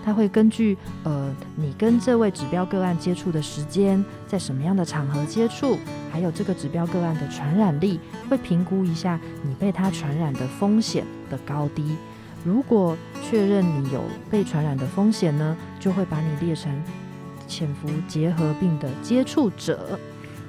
[0.04, 5.76] 它会根据呃你跟这位指标个案接触的时间，在什么样的场合接触，
[6.12, 7.98] 还有这个指标个案的传染力，
[8.30, 11.96] 会评估一下你被它传染的风险的高低。
[12.44, 12.96] 如果
[13.28, 14.00] 确认你有
[14.30, 16.70] 被传染的风险呢，就会把你列成
[17.48, 19.98] 潜伏结核病的接触者。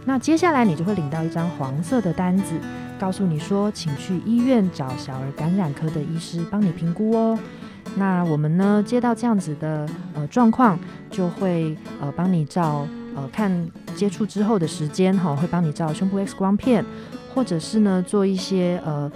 [0.06, 2.54] 那接下来你就会领到一张黄色的单子，
[3.00, 7.38] 告诉你说，请去医院找小儿感染科的医师帮你评估哦。
[7.96, 10.78] 那我们呢，接到这样子的呃状况，
[11.10, 13.50] 就会呃帮你照呃看
[13.96, 16.84] 接触之后的时间哈，会帮你照胸部 X 光片，
[17.34, 19.10] 或者是呢做一些呃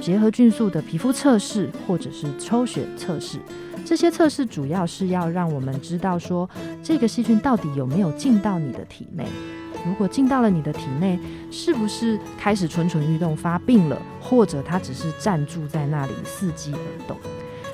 [0.00, 3.38] 结核菌素的皮肤测试，或者是抽血测试。
[3.84, 6.48] 这些测试主要是要让我们知道说，
[6.82, 9.26] 这个细菌到底有没有进到你的体内。
[9.86, 11.18] 如果进到了你的体内，
[11.50, 17.16] 是不是开始蠢蠢欲动发病了，或者它只是暂住在那里伺机而动？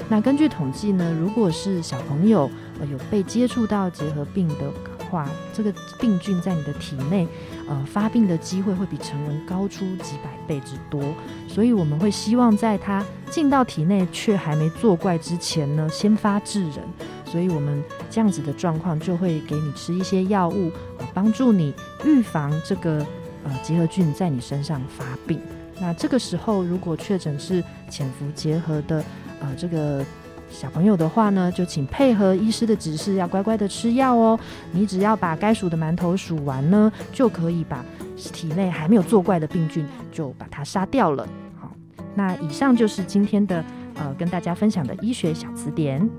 [0.08, 2.50] 那根据统计呢，如果是小朋友
[2.80, 4.72] 呃有被接触到结核病的
[5.08, 7.28] 话，这个病菌在你的体内
[7.68, 11.00] 呃发病的机会会比成人高出几百倍之多。
[11.46, 16.80] 所以我们会希望在它进到体内却还没作怪之前呢，先发制人。
[17.30, 21.72] 所以我们这样子的状况就会给你吃一些药物，呃，帮助你
[22.04, 23.06] 预防这个
[23.44, 25.40] 呃结核菌在你身上发病。
[25.80, 29.04] 那这个时候如果确诊是潜伏结核的
[29.40, 30.04] 呃这个
[30.50, 34.38] 小朋友的话呢，就请配合医师的指示，要乖乖的吃药哦。
[34.72, 37.84] 你只要把该数的馒头数完呢，就可以把
[38.16, 41.26] 体内还没有作怪的病菌就把它杀掉了。
[41.60, 41.70] 好，
[42.16, 43.64] 那以上就是今天的
[43.94, 46.10] 呃跟大家分享的医学小词典。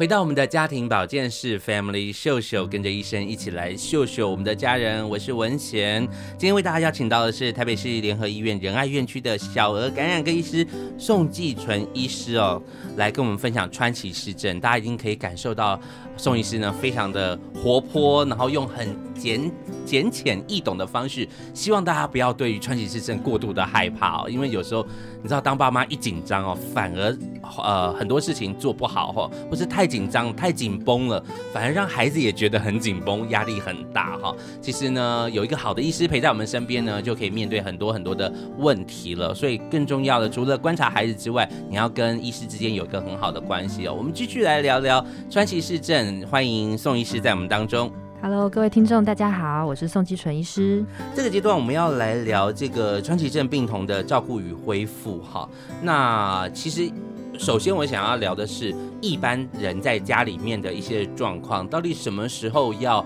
[0.00, 5.06] 回到我们的家庭保健室，Family 秀秀，跟着医生一起来秀秀我们的家人。
[5.06, 12.62] 我是文贤，今天为大家邀请到的是台北市联合医院仁爱院区的小儿感染科医师宋继纯医师哦，
[12.96, 14.58] 来跟我们分享川崎氏症。
[14.58, 15.78] 大家已经可以感受到
[16.16, 19.52] 宋医师呢非常的活泼，然后用很简
[19.84, 24.86] 简浅易懂的方式，希望大家不要对于川崎氏症过度的害怕哦，因为有时候
[25.22, 27.14] 你知道当爸妈一紧张哦，反而
[27.62, 29.90] 呃很多事情做不好哦，或是太。
[29.90, 31.20] 紧张太紧绷了，
[31.52, 34.32] 反而让孩子也觉得很紧绷，压力很大哈。
[34.60, 39.34] 其实呢，有一个好的医师陪在我们身边呢，就可以面对很多很多的问题了。
[39.34, 43.92] 所以更重要的，除了观察孩子之外，你要跟医师之间有一个很好的关系哦。
[43.92, 47.90] 我们继续来聊聊川崎氏症，欢迎宋医师在我们当中。
[48.22, 50.84] Hello，各位听众，大家好，我是宋基纯医师。
[51.14, 55.48] 这个阶段我们要来聊这个川崎症病童的照顾与恢复哈。
[55.82, 56.90] 那其实。
[57.38, 63.02] 首先，我想要聊的是一般人在家里面的一些状况，到底什么时候要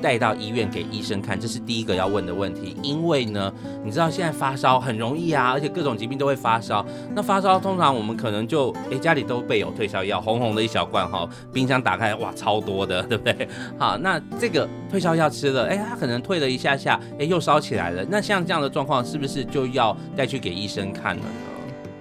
[0.00, 1.38] 带到医院给医生看？
[1.38, 2.76] 这是第一个要问的问题。
[2.82, 3.52] 因为呢，
[3.84, 6.84] 你知道现在发烧很容易啊，而且各种疾病都会发烧。
[7.14, 13.48] 那发烧通常我们可能就诶家里都备有退烧药，红红的一小罐哈，冰箱打开哇超多的，对不对？
[13.78, 18.04] 好，那这个退烧药吃了，诶他可能退了一下下，诶又烧起来了。
[18.08, 21.55] 那像这样的状况，是不是就要带去给医生看了呢？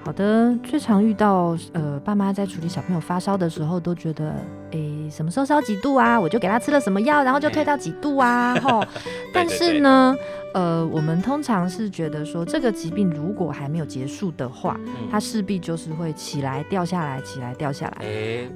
[0.05, 4.35] 好的，最常遇到呃，爸妈在处理小朋友发烧的时候，都觉得，
[4.69, 6.19] 诶，什么时候烧几度啊？
[6.19, 8.55] 我就给他吃了什么药，然后就退到几度啊？
[8.61, 8.83] 吼，
[9.33, 10.15] 但是呢，
[10.53, 14.79] 呃，我们通常是觉得说，这个疾病如果还没有结束的话，
[15.09, 18.05] 它势必就是会起来掉下来，起来掉下来。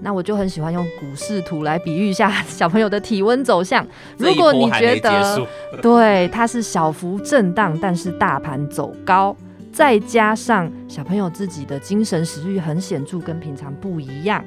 [0.02, 3.84] 那我就很喜欢用股市图来比喻一下小朋友的体温走向。
[4.20, 5.42] 如果你觉得
[5.82, 9.36] 对，它是小幅震荡，但是大盘走高。
[9.80, 14.44] 再加上小朋友自己的精神食欲很显著，跟平常不一样，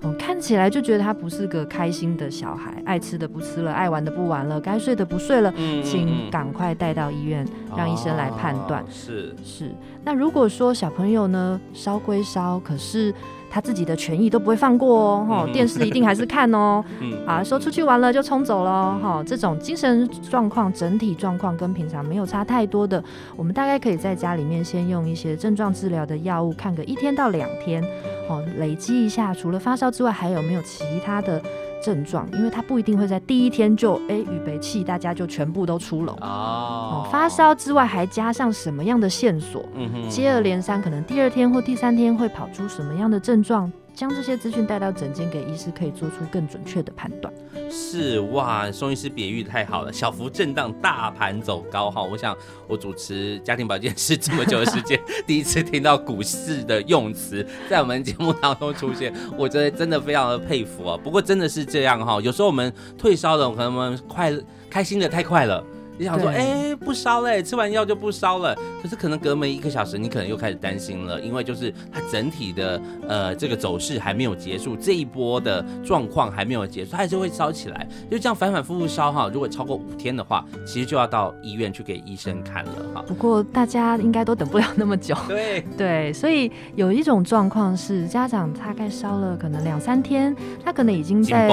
[0.00, 5.54] 嗯，看起来就觉得他不是个开心的小孩，爱吃的不吃了，爱玩的不玩了，该睡的不睡了，
[5.84, 8.84] 请赶快带到医院，让医生来判断。
[8.90, 9.70] 是是，
[10.02, 13.14] 那如果说小朋友呢，烧归烧，可是。
[13.52, 16.82] 他自己的权益都不会放过哦，哈，电视一定还是看哦，
[17.26, 23.04] 啊，说出去玩了就冲走了，哈，这种精神状况整体状况跟平常没有差太多的，
[23.36, 27.84] 我们大概可以在家里面先用一些症状治疗的药物，看个一天到两天，
[28.30, 31.42] 哦，累积一下，除了发烧之外，还有没有其他的
[31.82, 32.28] 症状？
[32.32, 37.06] 因为它不一定会在第一天就哎预备气，大家就全部都出笼哦。
[37.10, 39.64] 发烧之外还加上什么样的线索？
[40.08, 43.70] 接二连三，可能第二天或第三天会跑出什么样的症状？
[43.94, 47.32] 将这些资讯带到诊间给医师，可以做出更准确的判断。
[47.70, 52.02] 是哇，宋医师比喻太好了，小幅震荡，大盘走高哈。
[52.02, 52.36] 我想
[52.66, 60.96] 我主持家庭保健室这么久的时间， 第一次听到股市的用词在我们节目当中出现，我觉得真的非常的佩服啊。
[60.96, 64.32] 不过真的是这样哈，有时候我们退烧了，可能我们快
[64.68, 65.64] 开心的太快了。
[66.02, 68.56] 你想说，哎、欸，不烧嘞，吃完药就不烧了。
[68.82, 77.86] 可是可能隔没一个小时，你可能又开始担心了，因为就是它整体的呃这个走势还没有结束，这一波的状况还没有结束，它还是会烧起来。
[78.10, 83.04] 就这样反反复复烧哈，如果超过五天的话，其实就要到医院去给医生看了哈。
[83.06, 85.14] 不过大家应该都等不了那么久。
[85.28, 90.34] 对 对，所以有一种状况是，家长大概烧了可能两三天，
[90.64, 91.48] 他可能已经在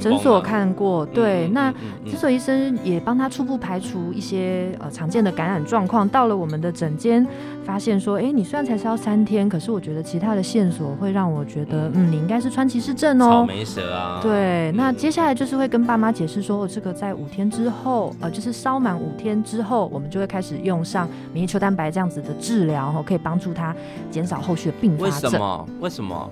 [0.00, 1.04] 诊所看过。
[1.04, 1.70] 对，那
[2.06, 3.81] 诊所医生也帮他初步排。
[3.82, 7.26] 排除一些呃常见的感染状况，到了我们的诊间，
[7.64, 13.24] 发现说，哎，你虽然才烧三天，可是我觉得其他的线索会让我觉得，嗯，你应该是川崎氏症哦。
[13.24, 14.20] 草莓蛇啊。
[14.22, 23.74] 对，那接下来就是会跟爸妈解释说，哦，这个在五天之后，呃，就是烧满五天之后，我们就会开始用上免疫球蛋白这样子的治疗，然后可以帮助他
[24.10, 25.22] 减少后续的并发症。
[25.22, 25.68] 为什么？
[25.80, 26.30] 为什么？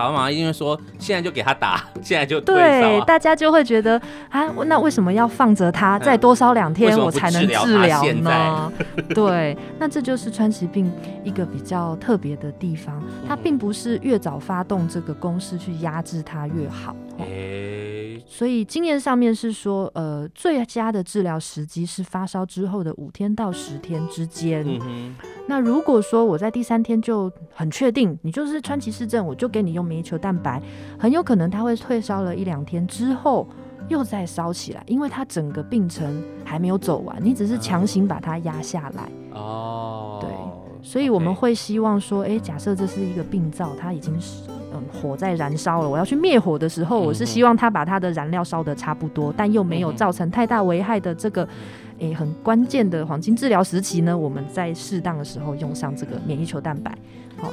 [0.00, 5.98] 爸爸妈妈一定会说，现在就给他打， 现在就、啊、对，大家就会觉得啊，那为什么要放着他？
[5.98, 8.72] 再多烧两天，我才能治疗呢？
[9.14, 10.90] 对，那这就是川崎病
[11.22, 16.96] 一个比较特别的地方，它并不是越早发动这个攻势去压制它越好。
[17.18, 17.26] 欸、
[18.32, 24.64] 所以经验上面是说，呃，最佳的治疗时机是发烧之后的五天到十天之间。
[24.64, 25.16] 嗯
[25.48, 30.62] 那如果说我在第三天就很确定你就是川崎氏症，我就给你用免疫球蛋白，
[30.96, 33.48] 很有可能他会退烧了一两天之后
[33.88, 39.10] 又再烧起来，因为他整个病程还没有走完，你只是强行把它压下来。
[39.32, 40.30] 哦，对，
[40.88, 51.48] 所以我们会希望说，哎，假设这是一个病灶，它已经是嗯火在燃烧了，我要去灭火的时候，我是希望它把它的燃料烧得差不多，但又没有造成太大危害的这个。
[51.98, 56.96] 诶，很关键的黄金治疗时期呢，我们在适当的时候用上这个免疫球蛋白。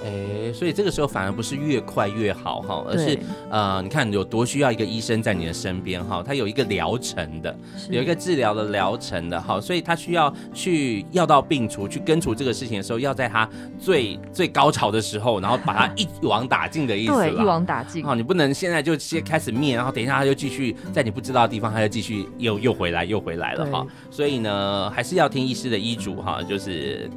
[0.03, 3.17] 哎，所以这个时候反而不是越快越好哈，而是
[3.49, 7.55] 呃，你看有多需要一个医生在你的身边哈，他有一个疗程的，
[7.89, 17.29] 有一个治疗的疗程的哈，所以他需要去药到病除，去根除这个事情的时候，要在他最最高潮的时候，然后把它一 网打尽的意思了。
[17.29, 18.03] 对，一网打尽。
[18.03, 23.85] 好，你不能现在就先开始灭，然后等一下他就继续在你不知道的地方，他就继续又又回来又回来了哈。
[24.11, 27.09] 所以呢，还是要听医师的医嘱哈，就是。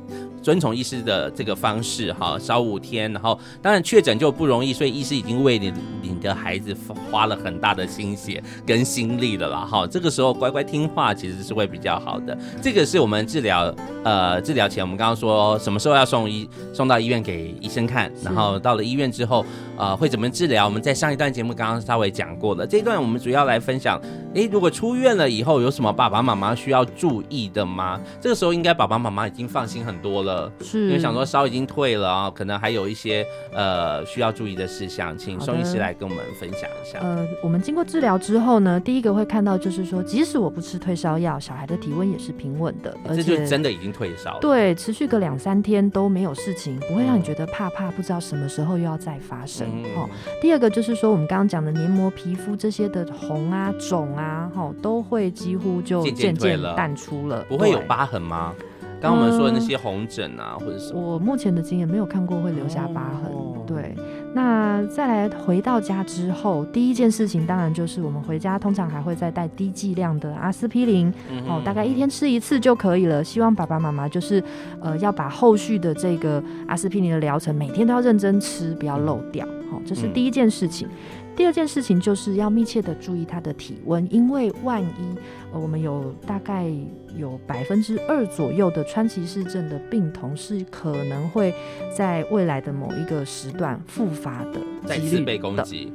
[0.42, 6.76] 遵从医师的这个方式，哈，五天，然后当然确诊就不容易，所以医师已经为你你的孩子
[7.10, 12.36] 花了很大的心血跟心力了啦，哈，这个时候乖乖听话其实是会比较好的。
[12.62, 19.44] 这个是我们治疗，呃，治疗前我们刚刚说什么时候要送医送到医院给医生看，然后到了医院之后，
[19.76, 20.64] 呃，会怎么治疗？
[20.64, 24.00] 我们在上一段节目刚刚稍微讲过了，这一段我们主要来分享，
[24.34, 28.00] 诶，如果出院了以后有什么爸爸妈妈需要注意的吗？
[28.20, 30.50] 这个时候应该爸爸妈妈已经放心很多了。
[30.62, 36.98] 是，因为想说烧已经退了啊，可能还有一些呃需要注意的事项，请宋医师来跟我们分享一下。
[37.00, 44.40] 呃，我们经过治疗之后呢，第一个会看到就是说，即使我不吃退烧药，小孩的体温也是平稳的，而且这就真的已经退烧了。
[44.40, 49.66] 对，持续个两三天都没有事情，不会让你觉得怕怕，不知道什么时候又要再发生。
[49.72, 50.08] 嗯、哦，
[50.40, 57.44] 第二个就是说，我们刚刚讲的黏膜、皮肤这些的红啊、肿啊，哈、哦，都会几乎就渐渐淡出了。
[57.48, 58.54] 不会有疤痕吗？
[59.00, 61.00] 刚刚我们说的那些红疹啊，或者什么？
[61.00, 63.32] 我目前的经验没有看过会留下疤痕。
[63.32, 63.94] 哦对，
[64.34, 73.22] 那再来回到家之后，第一件事情当然就是我们回家通常还会再带低剂量的阿司匹林，嗯哦，大概一天吃一次就可以了。
[73.22, 74.42] 希望爸爸妈妈就是
[74.80, 79.46] 呃要把后续的这个阿司匹林的疗程每天都要认真吃，不要漏掉。
[79.70, 80.88] 哦，这是第一件事情。
[80.88, 85.16] 嗯第二件事情就是要密切的注意他的体温，因为万一
[85.50, 86.70] 呃我们有大概
[87.16, 91.54] 有百分之二左右的川崎氏症的病童是可能会
[91.96, 95.90] 在未来的某一个时段复发的，再次被攻击。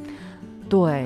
[0.68, 1.06] 对。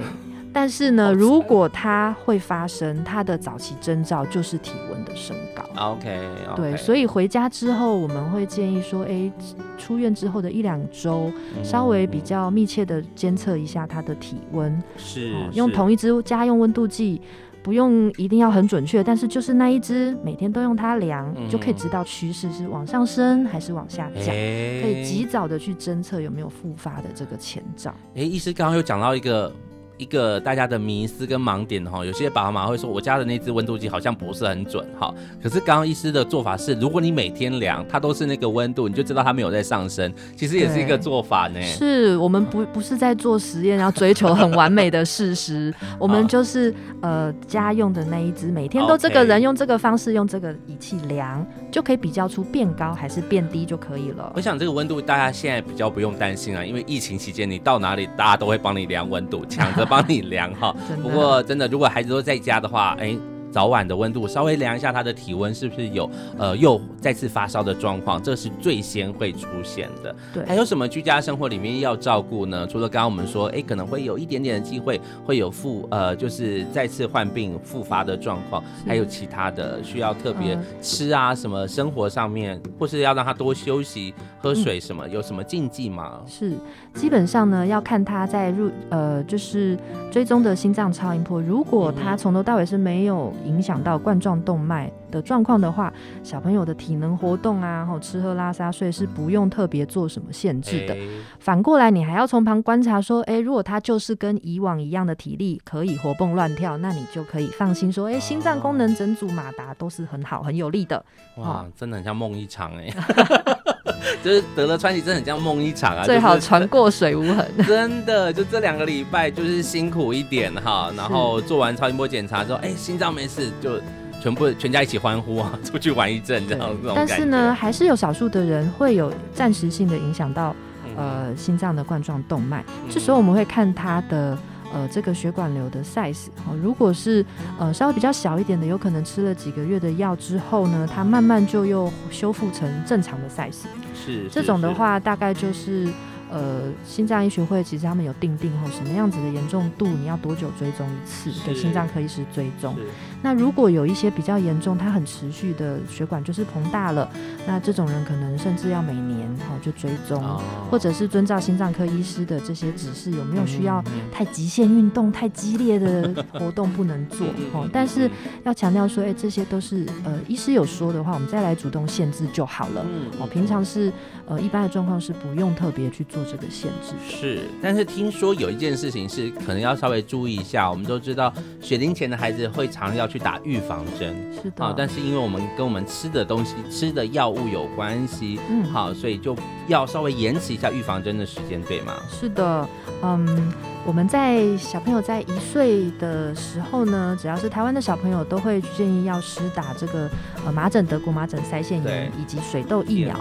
[0.51, 5.63] 但是呢，如果它会发生，它的早期征兆就是体温的升高。
[5.75, 6.09] OK，,
[6.49, 9.31] okay 对，所以回家之后，我们会建议说，哎，
[9.77, 11.31] 出院之后的一两周，
[11.63, 14.81] 稍微比较密切的监测一下他的体温。
[14.97, 17.21] 是、哦，用同一支家用温度计，
[17.61, 27.93] 不用一定要很准确，但是就是那一只，每天都用它量，嗯、就可以知道趋势是往上升还是往下降，可以及早的去侦测有没有复发的这个前兆。
[28.15, 29.53] 哎，医师刚刚又讲到一个。
[29.99, 35.13] 一个大家的迷思跟盲点哈，有些爸爸妈妈会说，我家的那只温度计好像不是很准哈。
[35.43, 40.11] 可是刚刚医师的做法是，如果你每天量，它都是那个温度，你就知道它没有在上升。
[40.37, 41.61] 其实也是一个做法呢。
[41.61, 45.73] 是我们不不是在做实验，要追求很完美的事实。
[45.99, 54.31] 我们就是呃家用的那一只，每天都这个人用这个方式用这个仪器量，就可以比较出变高还是变低就可以了。
[54.33, 59.88] 我想这个温度大家现在比较不用担心啊，因为疫情期间你到哪里大家都会帮你量温度，抢着。
[59.89, 63.17] 帮你量哈， 不过真的，如果孩子都在家的话，哎。
[63.51, 68.21] 早晚的温度稍微量一下，他的体温是不是有呃又再次发烧的状况？
[68.21, 70.15] 这是最先会出现的。
[70.33, 72.67] 对，还有什么居家生活里面要照顾呢？
[72.67, 86.21] 除了刚刚我们说，哎，可能会有一点点的机会会有复呃，就是再次患病复发的状况，还有其他的需要特别吃啊、呃、什么生活上面，或是要让他多休息、喝水什么，嗯、有什么禁忌吗？
[86.27, 86.53] 是，
[86.93, 89.77] 基本上呢要看他在入呃就是
[90.11, 93.33] 追踪的心脏超音波，如果他从头到尾是没有。
[93.45, 95.91] 影响到冠状动脉的状况的话，
[96.23, 100.93] 小朋友的体能活动啊，然后吃喝拉撒睡是不用特别做什么限制的。
[100.93, 111.03] 欸、反过来，你还要从旁观察说，哎、欸，如果他就是跟以往一样的体力，可以活蹦乱跳，那你就可以放心说，哎、欸，心脏功能整组马达都是很好、很有力的。
[111.37, 113.57] 哇，真的很像梦一场哎、欸，
[114.23, 116.03] 就是得了川崎，真的很像梦一场啊。
[116.05, 117.45] 最好船过水无痕。
[117.67, 123.79] 真的，就这两个礼拜就是辛苦一点哈，然后做完超音波检查之后，哎、欸，心脏没事就。
[124.21, 125.57] 全部全家一起欢呼啊！
[125.63, 126.93] 出去玩一阵这样这种。
[126.95, 130.55] 但是呢，还是有少数的人会有暂时性的影响到
[130.95, 132.63] 呃心脏的冠状动脉。
[132.89, 134.37] 这时候我们会看他的
[134.73, 137.25] 呃这个血管瘤的 size 哦，如果是
[137.57, 143.63] 呃稍微比较小一点的，有可能吃了几个月的药之后呢，它慢慢就又修复成正常的 size。
[143.95, 145.87] 是，是这种的话，大概就是。
[146.29, 151.31] 呃，心脏医学会其实他们有定定后什么样子的严重度，你要多久追踪一次？
[151.45, 152.75] 给心脏科医师追踪。
[153.21, 157.09] 那如果有一些比较严重，它很持续的血管就是膨大了，
[157.47, 167.25] 那这种人可能甚至要每年哈就追踪，哦，或者是遵照心脏科医师的这些指示，有没有需要太极限运动、太激烈的活动不能做？
[167.53, 168.09] 哦，但是
[168.43, 172.85] 要强调说，哎，这些都是呃医师有说的话，我们再来主动限制就好了。
[173.19, 173.91] 哦，平常是
[174.27, 176.18] 呃一般的状况是不用特别去做。
[176.25, 180.69] 这个限制是，但是听说有一件事情是可能要稍微注意一下。
[180.69, 184.65] 我们都知道学龄前的孩子会常要去打预防针，是的。
[184.65, 189.35] 啊，但是因为我们跟我们吃的东西、吃的药物有关系，嗯，好，所以就
[189.67, 191.93] 要稍微延迟一下预防针的时间，对吗？
[192.09, 192.67] 是的，
[193.01, 193.53] 嗯，
[193.85, 200.07] 我们在小朋友在一岁的时候呢，只要是台湾的小朋友，都会建议要施打这个
[200.45, 203.15] 呃麻疹、德国麻疹腮腺炎以及水痘疫苗。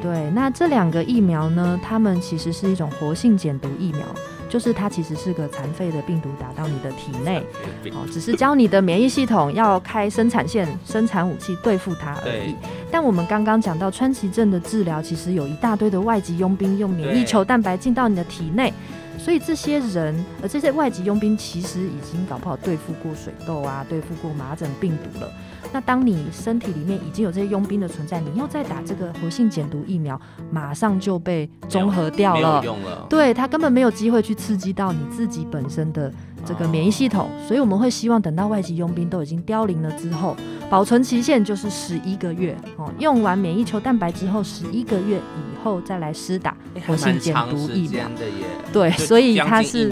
[0.00, 4.02] 对，那这两个疫苗呢，它们其实是一种活性减毒疫苗，
[4.48, 7.44] 就是它其实是个残废的病毒打到你的体内，
[7.92, 12.54] 哦，只是教你的免疫系统要开生产线、生产武器对付它而已。
[12.90, 18.72] 但我们刚刚讲到川崎症的治疗，其实有一大堆的外籍佣兵用免疫球蛋白进到你的体内。
[19.26, 25.28] 所以这些人，呃，这些外籍佣兵其实已经搞不好对付过水痘啊，对付过麻疹病毒了。
[25.72, 30.18] 那当你身体里面已经有这些佣兵的存在，你又再打这个活性减毒疫苗，
[30.52, 32.62] 马上就被中和掉了。
[32.64, 33.04] 用了。
[33.10, 36.08] 对，它根本没有机会去刺激到你自己本身的
[36.44, 37.28] 这个免疫系统。
[37.48, 40.36] 所以我们会希望等到外籍佣兵都已经凋零了之后，
[40.68, 42.92] 保存期限就是十一个月哦。
[42.98, 45.20] 用完免疫球蛋白之后，十一个月以
[45.62, 45.66] 后。
[45.84, 48.04] 再来施打哎活性减毒疫苗。
[48.10, 49.90] 的耶，对，所以它是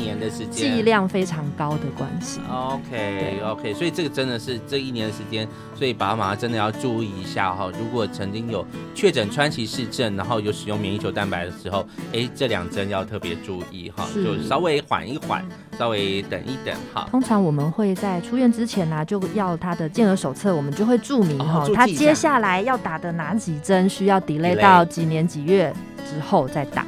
[0.48, 2.38] 剂量非常高的关系。
[2.48, 7.72] OK OK，所以这个真的是这一年的时间，所以爸爸妈妈真的要注意一下哈。
[7.76, 8.64] 如果曾经有
[8.94, 15.44] 确诊川崎氏症，然后有使用免疫球蛋白的时候，哎，这两针要特别注意哈，是就稍微缓一缓，
[15.76, 17.08] 稍微等一等哈。
[17.10, 25.72] 通常我们会在出院之前呢、啊，就要他的健儿手册，我们就会注明哈、他接下来要打的哪几针需要 delay delay 到几年几月
[26.10, 26.86] 之后再打。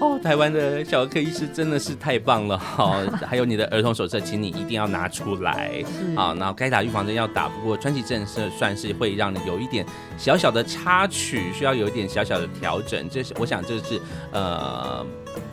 [0.00, 3.02] 哦，台湾的小儿科医师真的是太棒了哈！
[3.26, 5.84] 还有你的儿童手册，请你一定要拿出来
[6.16, 9.84] 啊，然后该打预防针要打，不过川崎症是算是会让你有一点
[10.16, 13.08] 小小的插曲，需要有一点小小的调整。
[13.10, 14.00] 这是我想这是
[14.32, 15.04] 呃。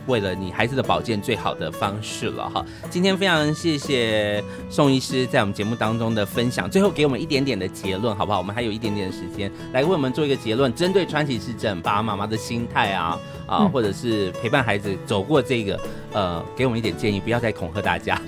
[0.06, 2.64] 为了你孩子的保健最好的方式了哈。
[2.90, 8.38] 今天非常谢谢宋医师在我们节目当中的分享，最后给我们一点点的结论好不好？
[8.38, 15.80] 我们还有一点点的时间来为我们做一个结论，针对川崎市症爸爸妈妈的心态啊啊，或者是陪伴孩子走过这个
[16.12, 18.20] 呃，给我们一点建议，不要再恐吓大家。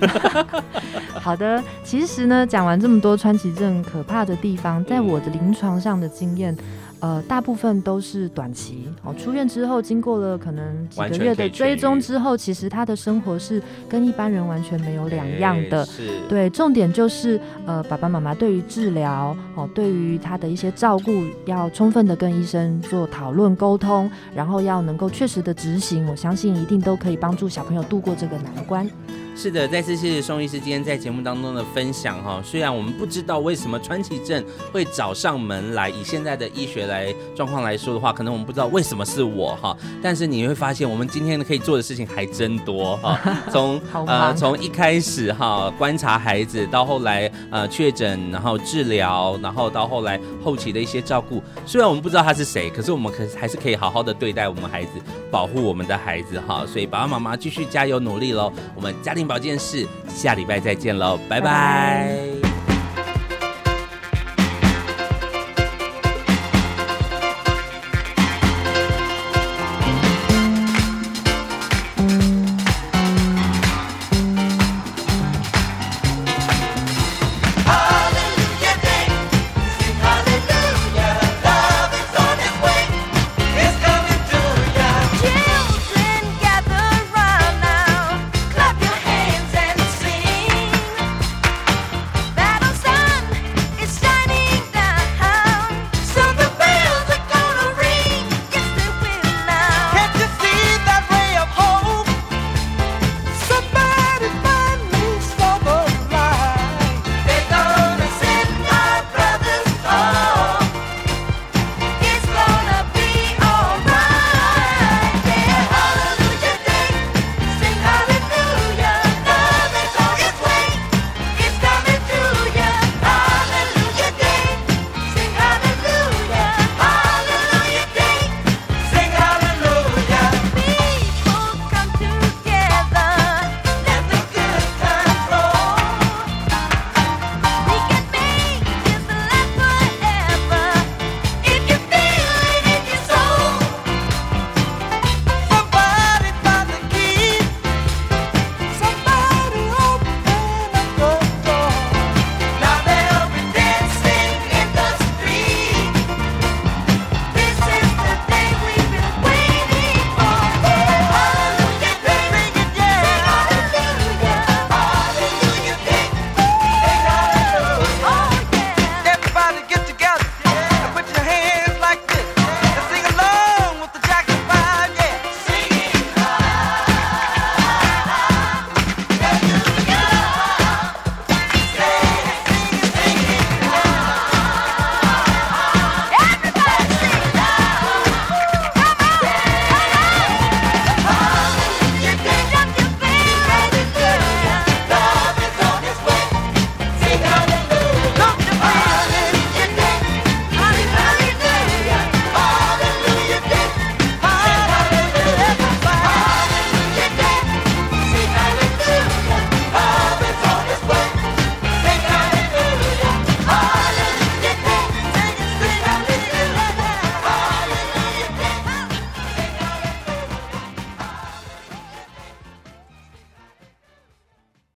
[1.19, 6.55] 好的，其实呢，讲完这么多川崎症可怕的地方，在我的临床上的经验。
[6.99, 9.13] 呃，大部分都是短期哦。
[9.17, 15.85] 出院之后，经过了可能几个月的追踪之后，其实他的生活是跟一般人完全没有两样的。
[15.85, 16.09] 是。
[16.27, 21.11] 对，重点就是呃，爸爸妈妈对于治疗哦，对于他的一些照顾，
[21.45, 26.05] 要充分的跟医生做讨论沟通，然后要能够确实的执行。
[26.07, 28.89] 我相信一定都可以帮助小朋友度过这个难关。
[29.35, 32.41] 是的，再次谢谢宋医师今天在节目当中的分享哈。
[32.43, 39.77] 虽然我们不知道为什么川崎症会找上门来，以现在的医学来状况来说的话，可能我们不知道为什么是我哈。
[40.03, 43.17] 但是你会发现，我们今天可以做的事情还真多哈。
[43.49, 51.41] 从呃从一开始哈观察孩子，到后来呃确诊，然后治疗，然后到后来后期的一些照顾。
[51.65, 54.91] 虽然我们不知道他是谁，可是我们可还是可以好好的对待我们孩子，
[55.31, 56.65] 保护我们的孩子哈。
[56.67, 58.51] 所以爸爸妈妈继续加油努力喽。
[58.75, 62.38] 我们家庭保健室下礼拜再见喽，拜拜。